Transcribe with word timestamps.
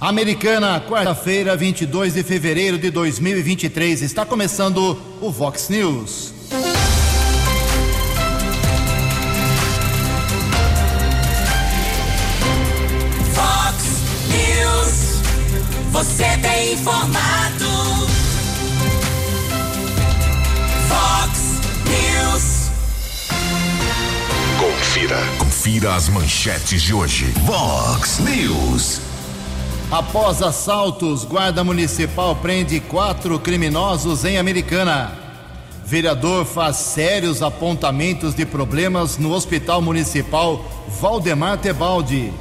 Americana, 0.00 0.80
quarta-feira, 0.80 1.54
22 1.54 2.14
de 2.14 2.22
fevereiro 2.22 2.78
de 2.78 2.90
2023. 2.90 4.00
Está 4.00 4.24
começando 4.24 4.98
o 5.20 5.30
Vox 5.30 5.68
News. 5.68 6.32
Vox 13.34 13.84
News. 14.30 15.20
Você 15.92 16.24
tem 16.38 16.72
informado. 16.72 17.66
Vox 20.88 21.60
News. 21.84 22.70
Confira. 24.58 25.18
Confira 25.38 25.94
as 25.94 26.08
manchetes 26.08 26.80
de 26.80 26.94
hoje. 26.94 27.26
Vox 27.44 28.18
News. 28.20 29.09
Após 29.90 30.40
assaltos, 30.40 31.24
Guarda 31.24 31.64
Municipal 31.64 32.36
prende 32.36 32.78
quatro 32.78 33.40
criminosos 33.40 34.24
em 34.24 34.38
Americana. 34.38 35.10
Vereador 35.84 36.44
faz 36.44 36.76
sérios 36.76 37.42
apontamentos 37.42 38.32
de 38.32 38.46
problemas 38.46 39.18
no 39.18 39.32
Hospital 39.32 39.82
Municipal 39.82 40.64
Valdemar 41.00 41.58
Tebaldi. 41.58 42.32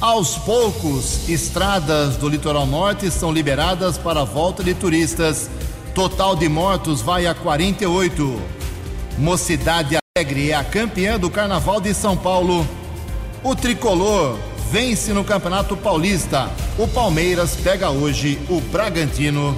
Aos 0.00 0.36
poucos, 0.38 1.28
estradas 1.28 2.16
do 2.16 2.26
litoral 2.30 2.64
norte 2.64 3.10
são 3.10 3.30
liberadas 3.30 3.98
para 3.98 4.22
a 4.22 4.24
volta 4.24 4.64
de 4.64 4.72
turistas. 4.72 5.50
Total 5.94 6.34
de 6.34 6.48
mortos 6.48 7.02
vai 7.02 7.26
a 7.26 7.34
48. 7.34 8.40
Mocidade 9.18 9.98
Alegre 10.16 10.52
é 10.52 10.54
a 10.54 10.64
campeã 10.64 11.18
do 11.18 11.28
Carnaval 11.28 11.78
de 11.78 11.92
São 11.92 12.16
Paulo. 12.16 12.66
O 13.44 13.54
tricolor 13.54 14.38
vence 14.70 15.12
no 15.12 15.24
Campeonato 15.24 15.76
Paulista. 15.76 16.48
O 16.78 16.86
Palmeiras 16.86 17.56
pega 17.56 17.90
hoje 17.90 18.38
o 18.48 18.60
Bragantino. 18.60 19.56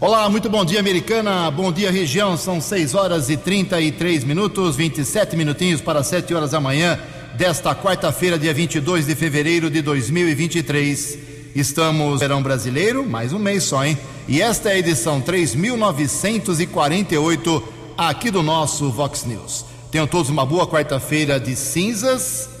Olá, 0.00 0.28
muito 0.28 0.50
bom 0.50 0.64
dia, 0.64 0.80
Americana. 0.80 1.48
Bom 1.52 1.70
dia, 1.70 1.92
região. 1.92 2.36
São 2.36 2.60
6 2.60 2.96
horas 2.96 3.30
e 3.30 3.36
33 3.36 4.24
minutos, 4.24 4.74
27 4.74 5.36
minutinhos 5.36 5.80
para 5.80 6.02
7 6.02 6.34
horas 6.34 6.50
da 6.50 6.60
manhã 6.60 6.98
desta 7.34 7.76
quarta-feira, 7.76 8.36
dia 8.36 8.52
22 8.52 9.06
de 9.06 9.14
fevereiro 9.14 9.70
de 9.70 9.80
2023. 9.82 11.18
Estamos 11.54 12.10
no 12.10 12.18
verão 12.18 12.42
brasileiro, 12.42 13.08
mais 13.08 13.32
um 13.32 13.38
mês 13.38 13.62
só, 13.62 13.84
hein? 13.84 13.96
E 14.26 14.42
esta 14.42 14.70
é 14.70 14.72
a 14.72 14.78
edição 14.78 15.20
3948 15.20 17.62
aqui 17.96 18.32
do 18.32 18.42
nosso 18.42 18.90
Vox 18.90 19.24
News. 19.24 19.64
Tenham 19.92 20.08
todos 20.08 20.28
uma 20.28 20.44
boa 20.44 20.66
quarta-feira 20.66 21.38
de 21.38 21.54
cinzas 21.54 22.55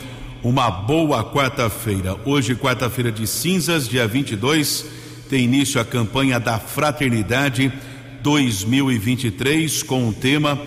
uma 0.44 0.70
boa 0.70 1.24
quarta-feira. 1.24 2.18
Hoje, 2.26 2.54
quarta-feira 2.54 3.10
de 3.10 3.26
cinzas, 3.26 3.88
dia 3.88 4.06
22, 4.06 4.86
tem 5.30 5.46
início 5.46 5.80
a 5.80 5.86
campanha 5.86 6.38
da 6.38 6.60
Fraternidade 6.60 7.72
2023 8.22 9.84
com 9.84 10.10
o 10.10 10.14
tema 10.14 10.60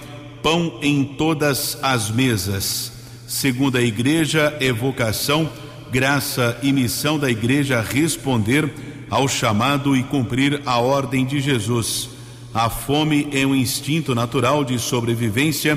Pão 0.42 0.78
em 0.80 1.04
todas 1.04 1.78
as 1.82 2.10
mesas. 2.10 2.90
Segundo 3.28 3.76
a 3.76 3.82
igreja, 3.82 4.56
evocação, 4.60 5.50
graça 5.92 6.56
e 6.62 6.72
missão 6.72 7.18
da 7.18 7.30
igreja 7.30 7.82
responder 7.82 8.95
ao 9.10 9.28
chamado 9.28 9.96
e 9.96 10.02
cumprir 10.02 10.62
a 10.66 10.78
ordem 10.78 11.24
de 11.24 11.40
Jesus. 11.40 12.10
A 12.52 12.70
fome 12.70 13.28
é 13.32 13.46
um 13.46 13.54
instinto 13.54 14.14
natural 14.14 14.64
de 14.64 14.78
sobrevivência 14.78 15.76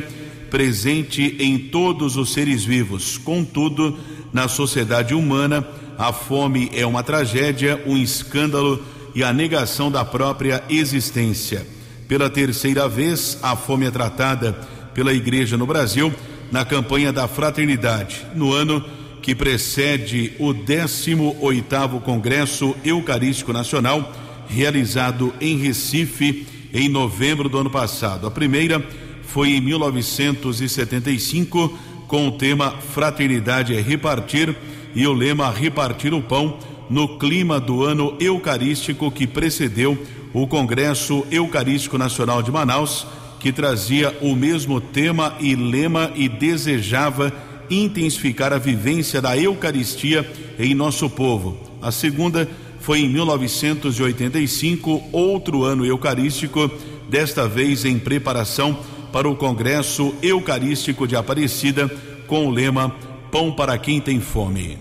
presente 0.50 1.36
em 1.40 1.58
todos 1.58 2.16
os 2.16 2.34
seres 2.34 2.64
vivos. 2.64 3.18
Contudo, 3.18 3.98
na 4.34 4.48
sociedade 4.48 5.14
humana, 5.14 5.68
a 5.98 6.14
fome 6.14 6.70
é 6.74 6.86
uma 6.86 7.04
tragédia, 7.04 7.82
um 7.86 7.98
escândalo 7.98 8.84
e 9.14 9.24
a 9.24 9.34
negação 9.34 9.92
da 9.92 10.06
própria 10.06 10.64
existência. 10.70 11.68
Pela 12.08 12.30
terceira 12.30 12.88
vez, 12.88 13.38
a 13.42 13.56
fome 13.56 13.86
é 13.86 13.92
tratada 13.92 14.54
pela 14.94 15.14
Igreja 15.14 15.58
no 15.58 15.68
Brasil 15.68 16.14
na 16.52 16.66
campanha 16.66 17.14
da 17.14 17.28
fraternidade. 17.28 18.26
No 18.34 18.54
ano 18.54 18.84
que 19.22 19.36
precede 19.36 20.34
o 20.40 20.54
18º 20.54 22.02
Congresso 22.02 22.76
Eucarístico 22.84 23.54
Nacional, 23.54 24.14
realizado 24.48 25.34
em 25.40 25.58
Recife 25.58 26.48
em 26.74 26.90
novembro 26.90 27.50
do 27.50 27.58
ano 27.58 27.70
passado. 27.70 28.28
A 28.28 28.32
primeira 28.32 28.84
foi 29.24 29.52
em 29.52 29.62
1975, 29.62 31.78
com 32.08 32.28
o 32.28 32.32
tema 32.32 32.72
Fraternidade 32.72 33.76
é 33.76 33.82
repartir 33.82 34.56
e 34.96 35.06
o 35.06 35.14
lema 35.14 35.52
Repartir 35.52 36.14
o 36.14 36.22
Pão, 36.22 36.58
no 36.90 37.20
clima 37.20 37.60
do 37.60 37.84
ano 37.84 38.16
eucarístico 38.20 39.12
que 39.12 39.28
precedeu 39.28 39.96
o 40.34 40.48
Congresso 40.48 41.24
Eucarístico 41.30 42.00
Nacional 42.00 42.42
de 42.42 42.52
Manaus, 42.52 43.06
que 43.40 43.52
trazia 43.52 44.18
o 44.22 44.36
mesmo 44.36 44.82
tema 44.82 45.36
e 45.40 45.56
lema 45.56 46.12
e 46.16 46.28
desejava 46.28 47.32
intensificar 47.70 48.54
a 48.54 48.58
vivência 48.58 49.22
da 49.22 49.38
Eucaristia 49.38 50.30
em 50.58 50.74
nosso 50.74 51.10
povo. 51.10 51.58
A 51.82 51.92
segunda 51.92 52.48
foi 52.80 53.00
em 53.00 53.10
1985, 53.10 55.10
outro 55.12 55.64
ano 55.64 55.86
eucarístico, 55.86 56.72
desta 57.10 57.48
vez 57.48 57.86
em 57.86 58.00
preparação 58.00 58.78
para 59.12 59.28
o 59.28 59.36
Congresso 59.36 60.14
Eucarístico 60.22 61.08
de 61.08 61.16
Aparecida, 61.16 61.90
com 62.28 62.48
o 62.48 62.52
lema 62.52 62.96
Pão 63.32 63.52
para 63.52 63.78
quem 63.78 64.00
tem 64.00 64.20
fome. 64.20 64.78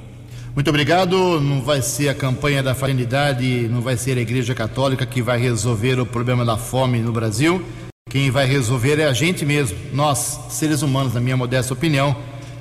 Muito 0.55 0.69
obrigado. 0.69 1.41
Não 1.41 1.61
vai 1.61 1.83
ser 1.83 2.09
a 2.09 2.15
campanha 2.15 2.63
da 2.63 2.75
fraternidade, 2.75 3.69
não 3.69 3.81
vai 3.81 3.97
ser 3.97 4.19
a 4.19 4.21
Igreja 4.21 4.55
Católica 4.55 5.07
que 5.07 5.23
vai 5.23 5.39
resolver 5.39 6.01
o 6.01 6.07
problema 6.07 6.45
da 6.45 6.57
fome 6.57 6.99
no 6.99 7.13
Brasil. 7.13 7.63
Quem 8.11 8.31
vai 8.31 8.47
resolver 8.47 8.99
é 8.99 9.05
a 9.05 9.13
gente 9.13 9.45
mesmo, 9.45 9.77
nós, 9.93 10.41
seres 10.49 10.81
humanos, 10.81 11.13
na 11.13 11.21
minha 11.21 11.37
modesta 11.37 11.75
opinião 11.75 12.17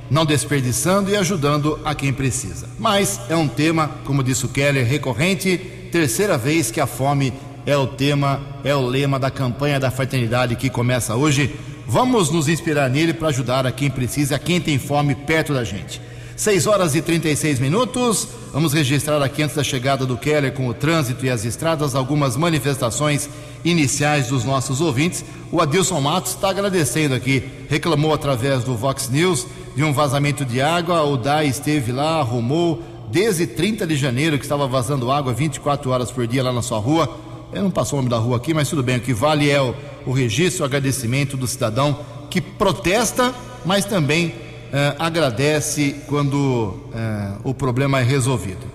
não 0.09 0.25
desperdiçando 0.25 1.09
e 1.09 1.16
ajudando 1.16 1.79
a 1.84 1.94
quem 1.94 2.13
precisa. 2.13 2.68
Mas 2.79 3.19
é 3.29 3.35
um 3.35 3.47
tema, 3.47 3.90
como 4.06 4.23
disse 4.23 4.45
o 4.45 4.50
Keller, 4.50 4.85
recorrente, 4.85 5.57
terceira 5.92 6.38
vez 6.38 6.71
que 6.71 6.80
a 6.80 6.88
fome 6.88 7.33
é 7.65 7.75
o 7.75 7.86
tema, 7.86 8.42
é 8.63 8.74
o 8.75 8.86
lema 8.86 9.19
da 9.19 9.30
campanha 9.30 9.80
da 9.80 9.92
fraternidade 9.92 10.56
que 10.56 10.69
começa 10.69 11.15
hoje. 11.15 11.54
Vamos 11.86 12.30
nos 12.31 12.48
inspirar 12.48 12.89
nele 12.89 13.13
para 13.13 13.30
ajudar 13.30 13.65
a 13.65 13.71
quem 13.71 13.89
precisa, 13.89 14.36
a 14.36 14.39
quem 14.39 14.59
tem 14.59 14.80
fome 14.80 15.15
perto 15.15 15.54
da 15.54 15.63
gente. 15.63 16.01
6 16.38 16.68
horas 16.68 16.94
e 16.94 17.01
36 17.01 17.60
minutos. 17.60 18.27
Vamos 18.53 18.71
registrar 18.71 19.21
aqui 19.24 19.42
antes 19.42 19.56
da 19.56 19.63
chegada 19.63 20.06
do 20.06 20.15
Keller 20.15 20.53
com 20.53 20.68
o 20.68 20.74
trânsito 20.74 21.25
e 21.25 21.30
as 21.30 21.44
estradas 21.44 21.95
algumas 21.95 22.38
manifestações 22.38 23.27
iniciais 23.65 24.27
dos 24.27 24.45
nossos 24.45 24.80
ouvintes. 24.80 25.25
O 25.51 25.60
Adilson 25.60 26.00
Matos 26.00 26.33
está 26.33 26.50
agradecendo 26.50 27.15
aqui, 27.15 27.44
reclamou 27.68 28.13
através 28.13 28.63
do 28.63 28.75
Vox 28.75 29.10
News 29.10 29.48
de 29.77 29.83
um 29.83 29.94
vazamento 29.94 30.44
de 30.44 30.59
água. 30.59 31.03
O 31.03 31.15
DAI 31.15 31.45
esteve 31.45 31.91
lá, 31.91 32.19
arrumou 32.19 32.81
desde 33.12 33.45
30 33.45 33.85
de 33.85 33.95
janeiro 33.95 34.35
que 34.39 34.44
estava 34.44 34.68
vazando 34.68 35.12
água 35.12 35.31
24 35.31 35.91
horas 35.91 36.09
por 36.09 36.25
dia 36.25 36.41
lá 36.41 36.51
na 36.51 36.63
sua 36.63 36.79
rua. 36.79 37.15
Eu 37.53 37.62
não 37.62 37.69
passou 37.69 38.00
o 38.00 38.01
nome 38.01 38.09
da 38.09 38.18
rua 38.18 38.38
aqui, 38.38 38.56
mas 38.56 38.68
tudo 38.68 38.81
bem. 38.81 38.97
O 38.97 39.01
que 39.01 39.13
vale 39.13 39.51
é 39.51 39.62
o, 39.62 39.75
o 40.03 40.12
registro, 40.12 40.63
o 40.63 40.65
agradecimento 40.65 41.38
do 41.38 41.45
cidadão 41.45 42.00
que 42.27 42.41
protesta, 42.41 43.35
mas 43.63 43.85
também 43.85 44.33
eh, 44.74 44.95
agradece 44.97 45.95
quando 46.07 46.75
eh, 46.95 47.33
o 47.44 47.53
problema 47.53 48.00
é 48.00 48.03
resolvido. 48.03 48.65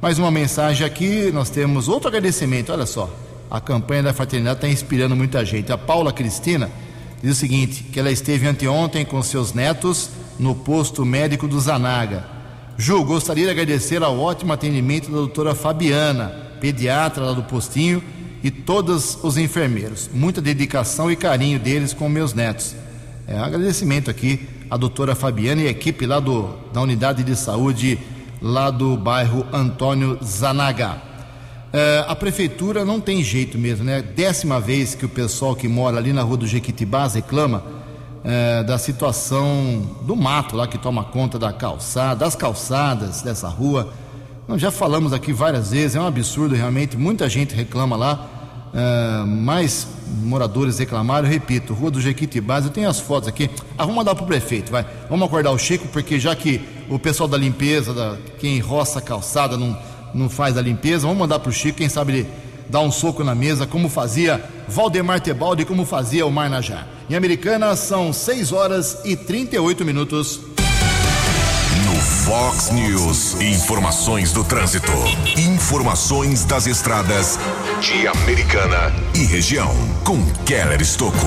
Mais 0.00 0.18
uma 0.18 0.30
mensagem 0.30 0.86
aqui, 0.86 1.30
nós 1.34 1.50
temos 1.50 1.86
outro 1.86 2.08
agradecimento, 2.08 2.72
olha 2.72 2.86
só. 2.86 3.10
A 3.50 3.60
campanha 3.60 4.04
da 4.04 4.14
fraternidade 4.14 4.56
está 4.56 4.68
inspirando 4.68 5.14
muita 5.14 5.44
gente. 5.44 5.70
A 5.70 5.76
Paula 5.76 6.14
Cristina 6.14 6.70
diz 7.22 7.32
o 7.32 7.38
seguinte: 7.38 7.82
que 7.92 8.00
ela 8.00 8.10
esteve 8.10 8.46
anteontem 8.46 9.04
com 9.04 9.22
seus 9.22 9.52
netos 9.52 10.08
no 10.40 10.54
posto 10.54 11.04
médico 11.04 11.46
do 11.46 11.60
Zanaga. 11.60 12.24
Ju, 12.78 13.04
gostaria 13.04 13.44
de 13.44 13.50
agradecer 13.50 14.02
ao 14.02 14.18
ótimo 14.18 14.54
atendimento 14.54 15.10
da 15.10 15.18
doutora 15.18 15.54
Fabiana, 15.54 16.28
pediatra 16.58 17.26
lá 17.26 17.32
do 17.32 17.42
postinho, 17.42 18.02
e 18.42 18.50
todos 18.50 19.18
os 19.22 19.36
enfermeiros. 19.36 20.08
Muita 20.14 20.40
dedicação 20.40 21.10
e 21.10 21.16
carinho 21.16 21.58
deles 21.58 21.92
com 21.92 22.08
meus 22.08 22.32
netos. 22.32 22.74
É 23.28 23.34
um 23.34 23.44
agradecimento 23.44 24.10
aqui 24.10 24.48
à 24.70 24.78
doutora 24.78 25.14
Fabiana 25.14 25.60
e 25.60 25.66
a 25.66 25.70
equipe 25.70 26.06
lá 26.06 26.18
do, 26.18 26.48
da 26.72 26.80
unidade 26.80 27.22
de 27.22 27.36
saúde 27.36 27.98
lá 28.40 28.70
do 28.70 28.96
bairro 28.96 29.46
Antônio 29.52 30.18
Zanaga. 30.24 31.02
É, 31.70 32.04
a 32.08 32.16
prefeitura 32.16 32.82
não 32.82 32.98
tem 32.98 33.22
jeito 33.22 33.58
mesmo, 33.58 33.84
né? 33.84 34.00
Décima 34.00 34.58
vez 34.58 34.94
que 34.94 35.04
o 35.04 35.08
pessoal 35.08 35.54
que 35.54 35.68
mora 35.68 35.98
ali 35.98 36.14
na 36.14 36.22
rua 36.22 36.38
do 36.38 36.46
Jequitibás 36.46 37.14
reclama 37.14 37.79
é, 38.24 38.62
da 38.62 38.78
situação 38.78 39.82
do 40.02 40.14
mato 40.14 40.56
lá 40.56 40.66
que 40.66 40.78
toma 40.78 41.04
conta 41.04 41.38
da 41.38 41.52
calçada, 41.52 42.16
das 42.16 42.34
calçadas 42.34 43.22
dessa 43.22 43.48
rua. 43.48 43.92
Nós 44.46 44.60
já 44.60 44.70
falamos 44.70 45.12
aqui 45.12 45.32
várias 45.32 45.70
vezes, 45.70 45.96
é 45.96 46.00
um 46.00 46.06
absurdo 46.06 46.54
realmente, 46.54 46.96
muita 46.96 47.28
gente 47.28 47.54
reclama 47.54 47.96
lá, 47.96 48.26
é, 48.74 49.24
mais 49.24 49.86
moradores 50.22 50.78
reclamaram, 50.78 51.26
eu 51.26 51.32
repito, 51.32 51.72
Rua 51.72 51.90
do 51.90 52.00
Jequitibás, 52.00 52.64
eu 52.64 52.70
tenho 52.70 52.88
as 52.88 52.98
fotos 52.98 53.28
aqui, 53.28 53.48
ah, 53.78 53.82
vamos 53.82 53.94
mandar 53.94 54.14
para 54.14 54.24
o 54.24 54.26
prefeito, 54.26 54.70
vai, 54.70 54.84
vamos 55.08 55.26
acordar 55.26 55.52
o 55.52 55.58
Chico, 55.58 55.86
porque 55.88 56.18
já 56.18 56.34
que 56.34 56.60
o 56.88 56.98
pessoal 56.98 57.28
da 57.28 57.38
limpeza, 57.38 57.94
da, 57.94 58.16
quem 58.38 58.58
roça 58.58 58.98
a 58.98 59.02
calçada 59.02 59.56
não, 59.56 59.76
não 60.12 60.28
faz 60.28 60.58
a 60.58 60.62
limpeza, 60.62 61.06
vamos 61.06 61.18
mandar 61.18 61.38
para 61.38 61.50
o 61.50 61.52
Chico, 61.52 61.78
quem 61.78 61.88
sabe 61.88 62.12
ele 62.12 62.28
dá 62.68 62.80
um 62.80 62.90
soco 62.90 63.24
na 63.24 63.34
mesa, 63.34 63.66
como 63.66 63.88
fazia 63.88 64.42
Valdemar 64.68 65.20
Tebaldi, 65.20 65.64
como 65.64 65.84
fazia 65.84 66.24
o 66.24 66.30
Marnajá. 66.30 66.86
Em 67.10 67.16
Americana 67.16 67.74
são 67.74 68.12
6 68.12 68.52
horas 68.52 68.98
e 69.04 69.16
38 69.16 69.84
minutos. 69.84 70.42
No 71.84 72.00
Fox 72.00 72.70
News, 72.70 73.34
informações 73.40 74.30
do 74.30 74.44
trânsito, 74.44 74.92
informações 75.36 76.44
das 76.44 76.68
estradas 76.68 77.36
de 77.80 78.06
Americana 78.06 78.94
e 79.12 79.24
região, 79.24 79.74
com 80.04 80.24
Keller 80.46 80.80
Estocco. 80.80 81.26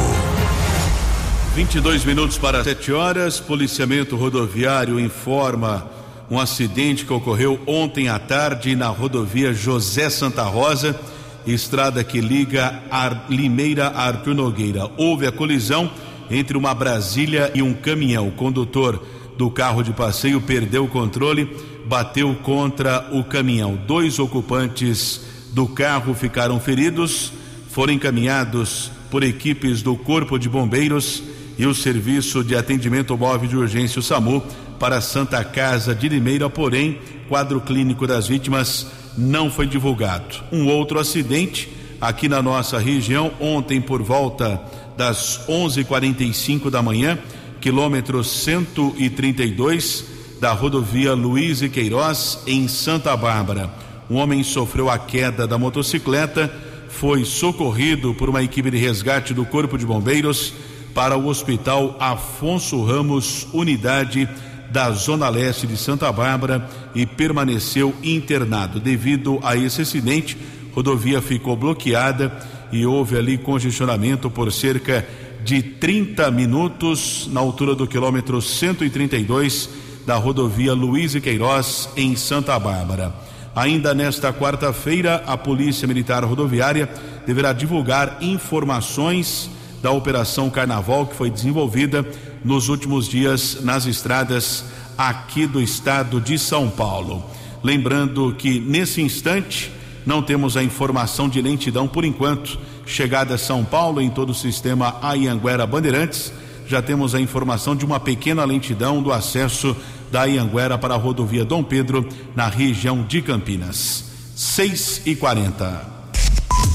22 1.53 2.05
minutos 2.05 2.37
para 2.37 2.63
7 2.63 2.93
horas. 2.93 3.41
Policiamento 3.41 4.15
rodoviário 4.15 4.97
informa 4.97 5.85
um 6.31 6.39
acidente 6.39 7.03
que 7.03 7.11
ocorreu 7.11 7.59
ontem 7.67 8.07
à 8.07 8.17
tarde 8.17 8.73
na 8.73 8.87
rodovia 8.87 9.53
José 9.53 10.09
Santa 10.09 10.43
Rosa, 10.43 10.97
estrada 11.45 12.03
que 12.03 12.21
liga 12.21 12.81
Ar 12.89 13.25
Limeira 13.29 13.87
a 13.87 14.07
Arthur 14.07 14.35
Nogueira. 14.35 14.89
Houve 14.97 15.27
a 15.27 15.31
colisão 15.31 15.91
entre 16.29 16.57
uma 16.57 16.73
Brasília 16.73 17.51
e 17.53 17.61
um 17.61 17.73
caminhão. 17.73 18.27
O 18.27 18.31
condutor 18.31 19.03
do 19.37 19.49
carro 19.49 19.83
de 19.83 19.91
passeio 19.91 20.39
perdeu 20.41 20.85
o 20.85 20.87
controle, 20.89 21.49
bateu 21.85 22.33
contra 22.35 23.09
o 23.11 23.23
caminhão. 23.23 23.77
Dois 23.87 24.19
ocupantes 24.19 25.21
do 25.51 25.67
carro 25.67 26.13
ficaram 26.13 26.59
feridos, 26.59 27.31
foram 27.69 27.93
encaminhados 27.93 28.91
por 29.11 29.23
equipes 29.23 29.81
do 29.81 29.95
Corpo 29.95 30.39
de 30.39 30.49
Bombeiros 30.49 31.23
e 31.57 31.65
o 31.65 31.73
Serviço 31.73 32.43
de 32.43 32.55
Atendimento 32.55 33.17
Móvel 33.17 33.47
de 33.47 33.57
Urgência, 33.57 33.99
o 33.99 34.03
SAMU, 34.03 34.43
para 34.79 34.97
a 34.97 35.01
Santa 35.01 35.43
Casa 35.43 35.93
de 35.93 36.09
Limeira, 36.09 36.49
porém, 36.49 36.99
quadro 37.29 37.61
clínico 37.61 38.07
das 38.07 38.27
vítimas 38.27 38.87
não 39.17 39.49
foi 39.49 39.67
divulgado. 39.67 40.43
Um 40.51 40.67
outro 40.67 40.99
acidente 40.99 41.69
aqui 41.99 42.27
na 42.27 42.41
nossa 42.41 42.77
região, 42.79 43.31
ontem 43.39 43.79
por 43.79 44.01
volta 44.01 44.61
das 44.97 45.47
11:45 45.47 46.69
da 46.69 46.81
manhã, 46.81 47.17
quilômetro 47.61 48.23
132 48.23 50.05
da 50.39 50.51
rodovia 50.51 51.13
Luiz 51.13 51.61
e 51.61 51.69
Queiroz, 51.69 52.39
em 52.45 52.67
Santa 52.67 53.15
Bárbara. 53.15 53.69
Um 54.09 54.17
homem 54.17 54.43
sofreu 54.43 54.89
a 54.89 54.99
queda 54.99 55.47
da 55.47 55.57
motocicleta, 55.57 56.53
foi 56.89 57.23
socorrido 57.23 58.13
por 58.13 58.29
uma 58.29 58.43
equipe 58.43 58.69
de 58.69 58.77
resgate 58.77 59.33
do 59.33 59.45
Corpo 59.45 59.77
de 59.77 59.85
Bombeiros 59.85 60.53
para 60.93 61.17
o 61.17 61.27
Hospital 61.27 61.95
Afonso 61.99 62.83
Ramos, 62.83 63.47
unidade 63.53 64.29
da 64.73 64.89
Zona 64.89 65.29
Leste 65.29 65.67
de 65.67 65.77
Santa 65.77 66.11
Bárbara 66.11 66.67
e 66.95 67.05
permaneceu 67.05 67.93
internado. 68.01 68.79
Devido 68.79 69.39
a 69.43 69.55
esse 69.55 69.83
acidente, 69.83 70.35
rodovia 70.73 71.21
ficou 71.21 71.55
bloqueada 71.55 72.35
e 72.71 72.83
houve 72.83 73.15
ali 73.15 73.37
congestionamento 73.37 74.31
por 74.31 74.51
cerca 74.51 75.07
de 75.45 75.61
30 75.61 76.31
minutos 76.31 77.29
na 77.31 77.39
altura 77.39 77.75
do 77.75 77.85
quilômetro 77.85 78.41
132 78.41 79.69
da 80.07 80.15
rodovia 80.15 80.73
Luiz 80.73 81.13
e 81.13 81.21
Queiroz, 81.21 81.87
em 81.95 82.15
Santa 82.15 82.57
Bárbara. 82.57 83.13
Ainda 83.55 83.93
nesta 83.93 84.33
quarta-feira, 84.33 85.23
a 85.27 85.37
Polícia 85.37 85.87
Militar 85.87 86.23
Rodoviária 86.25 86.89
deverá 87.27 87.53
divulgar 87.53 88.17
informações 88.21 89.51
da 89.83 89.91
Operação 89.91 90.49
Carnaval 90.49 91.05
que 91.05 91.15
foi 91.15 91.29
desenvolvida 91.29 92.03
nos 92.43 92.69
últimos 92.69 93.07
dias 93.07 93.59
nas 93.61 93.85
estradas 93.85 94.65
aqui 94.97 95.47
do 95.47 95.61
estado 95.61 96.19
de 96.19 96.37
São 96.37 96.69
Paulo. 96.69 97.23
Lembrando 97.63 98.35
que 98.37 98.59
nesse 98.59 99.01
instante 99.01 99.71
não 100.05 100.21
temos 100.21 100.57
a 100.57 100.63
informação 100.63 101.29
de 101.29 101.41
lentidão 101.41 101.87
por 101.87 102.03
enquanto. 102.03 102.59
Chegada 102.85 103.35
a 103.35 103.37
São 103.37 103.63
Paulo 103.63 104.01
em 104.01 104.09
todo 104.09 104.31
o 104.31 104.35
sistema 104.35 104.97
Ayanguera 105.01 105.65
Bandeirantes, 105.65 106.33
já 106.67 106.81
temos 106.81 107.15
a 107.15 107.21
informação 107.21 107.75
de 107.75 107.85
uma 107.85 107.99
pequena 107.99 108.43
lentidão 108.43 109.01
do 109.01 109.11
acesso 109.11 109.75
da 110.11 110.25
Ianguera 110.25 110.77
para 110.77 110.93
a 110.93 110.97
rodovia 110.97 111.43
Dom 111.43 111.63
Pedro, 111.63 112.07
na 112.35 112.47
região 112.47 113.03
de 113.03 113.21
Campinas. 113.21 114.05
6 114.35 115.03
e 115.05 115.15
40 115.15 115.93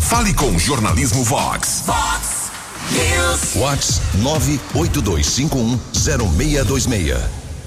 Fale 0.09 0.33
com 0.33 0.47
o 0.47 0.59
Jornalismo 0.59 1.23
Vox. 1.23 1.83
Fox 1.85 2.28
Vox 3.55 4.01
982510626. 4.23 7.17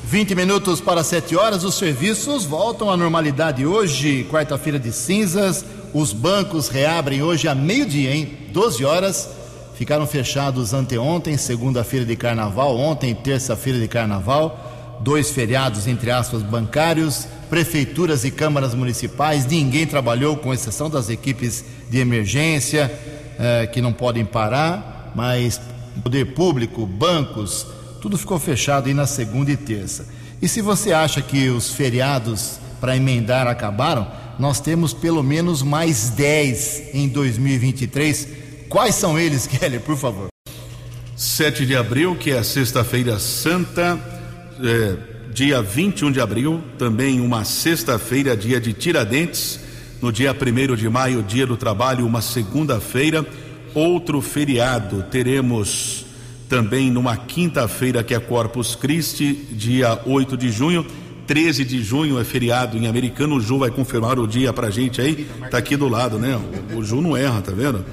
20 0.03 0.35
minutos 0.35 0.81
para 0.81 1.03
7 1.03 1.37
horas, 1.37 1.63
os 1.63 1.75
serviços 1.75 2.43
voltam 2.43 2.91
à 2.91 2.97
normalidade 2.97 3.65
hoje, 3.65 4.27
quarta-feira 4.29 4.77
de 4.77 4.91
cinzas. 4.91 5.63
Os 5.93 6.11
bancos 6.11 6.67
reabrem 6.67 7.23
hoje 7.23 7.47
a 7.47 7.55
meio-dia, 7.55 8.13
hein? 8.13 8.37
12 8.51 8.83
horas. 8.83 9.29
Ficaram 9.75 10.05
fechados 10.05 10.73
anteontem, 10.73 11.37
segunda-feira 11.37 12.05
de 12.05 12.15
carnaval, 12.15 12.77
ontem, 12.77 13.15
terça-feira 13.15 13.79
de 13.79 13.87
carnaval. 13.87 14.99
Dois 15.01 15.31
feriados, 15.31 15.87
entre 15.87 16.11
aspas, 16.11 16.43
bancários, 16.43 17.27
prefeituras 17.49 18.23
e 18.23 18.31
câmaras 18.31 18.75
municipais. 18.75 19.45
Ninguém 19.45 19.87
trabalhou, 19.87 20.37
com 20.37 20.53
exceção 20.53 20.89
das 20.89 21.09
equipes 21.09 21.65
de 21.89 21.99
emergência, 21.99 22.91
eh, 23.39 23.67
que 23.67 23.81
não 23.81 23.91
podem 23.91 24.23
parar, 24.23 25.00
mas 25.15 25.59
poder 26.03 26.33
público, 26.33 26.85
bancos, 26.85 27.67
tudo 28.01 28.17
ficou 28.17 28.39
fechado 28.39 28.87
aí 28.87 28.93
na 28.93 29.05
segunda 29.05 29.51
e 29.51 29.57
terça. 29.57 30.07
E 30.41 30.47
se 30.47 30.61
você 30.61 30.91
acha 30.91 31.21
que 31.21 31.49
os 31.49 31.71
feriados 31.71 32.59
para 32.79 32.97
emendar 32.97 33.45
acabaram, 33.47 34.07
nós 34.39 34.59
temos 34.59 34.91
pelo 34.91 35.21
menos 35.21 35.61
mais 35.61 36.09
10 36.09 36.95
em 36.95 37.07
2023. 37.07 38.27
Quais 38.67 38.95
são 38.95 39.19
eles, 39.19 39.45
Kelly, 39.47 39.79
por 39.79 39.95
favor? 39.95 40.29
7 41.15 41.67
de 41.67 41.75
abril, 41.75 42.15
que 42.15 42.31
é 42.31 42.41
sexta-feira 42.41 43.19
santa, 43.19 43.99
é, 44.63 44.95
dia 45.31 45.61
21 45.61 46.11
de 46.11 46.19
abril, 46.19 46.63
também 46.79 47.21
uma 47.21 47.45
sexta-feira, 47.45 48.35
dia 48.35 48.59
de 48.59 48.73
Tiradentes. 48.73 49.59
No 50.01 50.11
dia 50.11 50.33
1 50.33 50.75
de 50.75 50.89
maio, 50.89 51.21
dia 51.21 51.45
do 51.45 51.55
trabalho, 51.55 52.07
uma 52.07 52.23
segunda-feira. 52.23 53.23
Outro 53.73 54.21
feriado 54.21 55.03
teremos 55.09 56.05
também 56.49 56.91
numa 56.91 57.15
quinta-feira, 57.15 58.03
que 58.03 58.13
é 58.13 58.19
Corpus 58.19 58.75
Christi, 58.75 59.33
dia 59.51 60.01
8 60.05 60.35
de 60.35 60.51
junho. 60.51 60.85
13 61.25 61.63
de 61.63 61.81
junho 61.81 62.19
é 62.19 62.25
feriado 62.25 62.77
em 62.77 62.87
americano. 62.87 63.35
O 63.35 63.39
Ju 63.39 63.59
vai 63.59 63.71
confirmar 63.71 64.19
o 64.19 64.27
dia 64.27 64.51
pra 64.51 64.69
gente 64.69 64.99
aí. 64.99 65.25
Tá 65.49 65.59
aqui 65.59 65.77
do 65.77 65.87
lado, 65.87 66.19
né? 66.19 66.37
O, 66.73 66.79
o 66.79 66.83
Ju 66.83 66.99
não 66.99 67.15
erra, 67.15 67.41
tá 67.41 67.53
vendo? 67.53 67.85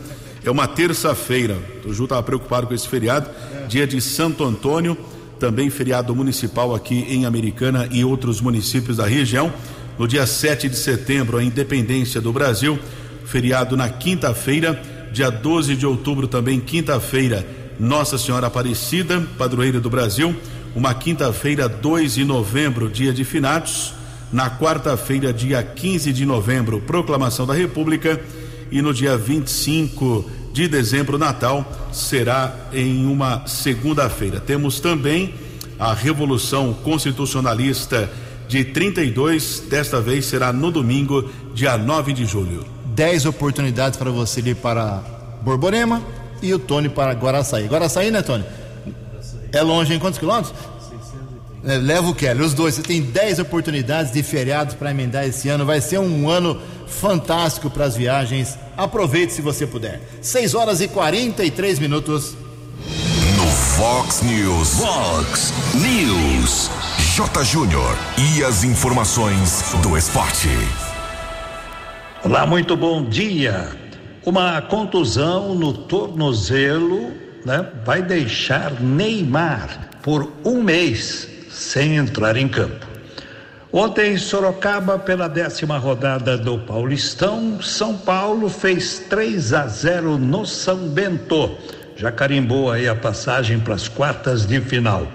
É 0.44 0.50
uma 0.50 0.66
terça-feira. 0.66 1.56
O 1.87 1.92
Ju 1.92 2.02
estava 2.02 2.23
preocupado 2.25 2.66
com 2.66 2.75
esse 2.75 2.88
feriado. 2.88 3.30
Dia 3.68 3.87
de 3.87 4.00
Santo 4.00 4.42
Antônio, 4.42 4.99
também 5.38 5.70
feriado 5.70 6.12
municipal 6.16 6.75
aqui 6.75 7.06
em 7.08 7.26
Americana 7.26 7.88
e 7.92 8.04
outros 8.04 8.40
municípios 8.40 8.97
da 8.97 9.06
região. 9.06 9.52
No 9.97 10.08
dia 10.08 10.26
7 10.26 10.68
de 10.68 10.76
setembro, 10.76 11.38
a 11.38 11.44
independência 11.44 12.20
do 12.20 12.32
Brasil. 12.32 12.76
Feriado 13.25 13.76
na 13.76 13.88
quinta-feira. 13.88 14.98
Dia 15.12 15.30
12 15.30 15.74
de 15.74 15.86
outubro, 15.86 16.28
também 16.28 16.60
quinta-feira, 16.60 17.46
Nossa 17.78 18.18
Senhora 18.18 18.46
Aparecida, 18.46 19.20
padroeira 19.36 19.80
do 19.80 19.90
Brasil. 19.90 20.34
Uma 20.74 20.94
quinta-feira, 20.94 21.68
2 21.68 22.14
de 22.14 22.24
novembro, 22.24 22.88
dia 22.88 23.12
de 23.12 23.24
finados. 23.24 23.94
Na 24.32 24.50
quarta-feira, 24.50 25.32
dia 25.32 25.62
15 25.62 26.12
de 26.12 26.26
novembro, 26.26 26.80
proclamação 26.80 27.46
da 27.46 27.54
República. 27.54 28.20
E 28.70 28.82
no 28.82 28.92
dia 28.92 29.16
25 29.16 30.30
de 30.52 30.68
dezembro, 30.68 31.16
Natal, 31.16 31.66
será 31.92 32.54
em 32.72 33.06
uma 33.06 33.46
segunda-feira. 33.46 34.40
Temos 34.40 34.80
também 34.80 35.34
a 35.78 35.94
Revolução 35.94 36.74
Constitucionalista 36.74 38.10
de 38.46 38.64
32, 38.64 39.64
desta 39.68 40.00
vez 40.00 40.26
será 40.26 40.52
no 40.52 40.70
domingo, 40.70 41.30
dia 41.54 41.78
9 41.78 42.12
de 42.12 42.24
julho. 42.24 42.77
Dez 42.99 43.25
oportunidades 43.26 43.97
para 43.97 44.11
você 44.11 44.40
ir 44.40 44.57
para 44.57 45.00
Borborema 45.43 46.02
e 46.43 46.52
o 46.52 46.59
Tony 46.59 46.88
para 46.88 47.12
Guaraçaí. 47.12 47.67
Guaraçaí, 47.67 48.11
né, 48.11 48.23
Tony? 48.23 48.45
É 49.52 49.62
longe 49.62 49.95
em 49.95 50.00
quantos 50.00 50.19
quilômetros? 50.19 50.52
É, 51.64 51.76
leva 51.76 52.09
o 52.09 52.14
Kelly, 52.14 52.43
os 52.43 52.55
dois. 52.55 52.75
Você 52.75 52.83
tem 52.83 53.00
10 53.00 53.38
oportunidades 53.38 54.12
de 54.12 54.21
feriados 54.25 54.75
para 54.75 54.90
emendar 54.90 55.25
esse 55.25 55.49
ano. 55.49 55.64
Vai 55.64 55.81
ser 55.81 56.00
um 56.00 56.28
ano 56.28 56.61
fantástico 56.88 57.71
para 57.71 57.85
as 57.85 57.97
viagens. 57.97 58.59
Aproveite 58.76 59.33
se 59.33 59.43
você 59.43 59.64
puder. 59.64 60.00
6 60.21 60.57
horas 60.57 60.81
e 60.81 60.88
43 60.88 61.78
minutos. 61.78 62.35
No 63.37 63.47
Fox 63.47 64.23
News. 64.23 64.71
Fox 64.71 65.52
News. 65.73 66.69
J. 67.14 67.45
Júnior. 67.45 67.97
E 68.17 68.43
as 68.43 68.64
informações 68.64 69.62
do 69.85 69.97
esporte. 69.97 70.49
Olá, 72.28 72.44
muito 72.44 72.76
bom 72.76 73.02
dia. 73.02 73.70
Uma 74.23 74.61
contusão 74.61 75.54
no 75.54 75.73
tornozelo 75.73 77.11
né, 77.42 77.66
vai 77.87 78.02
deixar 78.02 78.70
Neymar 78.82 79.88
por 80.02 80.30
um 80.44 80.62
mês 80.62 81.26
sem 81.49 81.97
entrar 81.97 82.37
em 82.37 82.47
campo. 82.47 82.87
Ontem, 83.73 84.12
em 84.12 84.18
Sorocaba, 84.18 84.99
pela 84.99 85.26
décima 85.26 85.78
rodada 85.78 86.37
do 86.37 86.58
Paulistão, 86.58 87.62
São 87.62 87.97
Paulo 87.97 88.50
fez 88.50 88.99
3 89.08 89.54
a 89.54 89.66
0 89.66 90.18
no 90.18 90.44
São 90.44 90.87
Bento. 90.87 91.56
Já 91.97 92.12
carimbou 92.12 92.70
aí 92.70 92.87
a 92.87 92.94
passagem 92.94 93.58
para 93.58 93.73
as 93.73 93.88
quartas 93.88 94.44
de 94.44 94.61
final. 94.61 95.08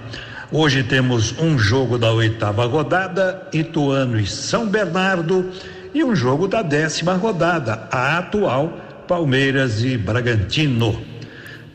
Hoje 0.51 0.81
temos 0.81 1.37
um 1.39 1.59
jogo 1.59 1.99
da 1.99 2.11
oitava 2.11 2.65
rodada, 2.65 3.47
Ituano 3.53 4.19
e 4.19 4.25
São 4.25 4.67
Bernardo, 4.67 5.51
e 5.93 6.03
um 6.03 6.15
jogo 6.15 6.47
da 6.47 6.61
décima 6.61 7.13
rodada, 7.13 7.87
a 7.91 8.17
atual 8.17 8.77
Palmeiras 9.07 9.83
e 9.83 9.97
Bragantino. 9.97 10.99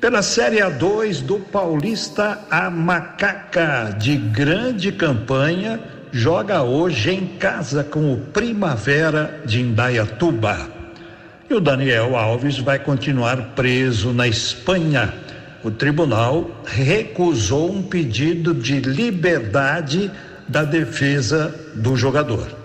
Pela 0.01 0.23
Série 0.23 0.59
A2 0.59 1.23
do 1.23 1.39
Paulista, 1.39 2.39
a 2.51 2.71
Macaca, 2.71 3.97
de 3.99 4.17
grande 4.17 4.93
campanha, 4.93 5.81
joga 6.13 6.63
hoje 6.63 7.11
em 7.11 7.27
casa 7.37 7.85
com 7.85 8.13
o 8.13 8.17
Primavera 8.17 9.41
de 9.45 9.61
Indaiatuba. 9.61 10.69
E 11.51 11.55
o 11.55 11.61
Daniel 11.61 12.17
Alves 12.17 12.59
vai 12.59 12.79
continuar 12.79 13.55
preso 13.55 14.13
na 14.13 14.27
Espanha. 14.29 15.13
O 15.65 15.71
tribunal 15.71 16.51
recusou 16.65 17.73
um 17.73 17.83
pedido 17.83 18.55
de 18.55 18.81
liberdade 18.81 20.11
da 20.47 20.65
defesa 20.65 21.55
do 21.75 21.97
jogador. 21.97 22.58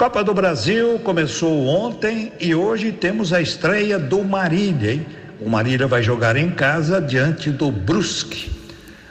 Copa 0.00 0.24
do 0.24 0.32
Brasil 0.32 0.98
começou 1.00 1.66
ontem 1.66 2.32
e 2.40 2.54
hoje 2.54 2.90
temos 2.90 3.34
a 3.34 3.42
estreia 3.42 3.98
do 3.98 4.24
Marília, 4.24 4.94
hein? 4.94 5.06
O 5.38 5.46
Marília 5.46 5.86
vai 5.86 6.02
jogar 6.02 6.36
em 6.36 6.50
casa 6.52 7.02
diante 7.02 7.50
do 7.50 7.70
Brusque. 7.70 8.50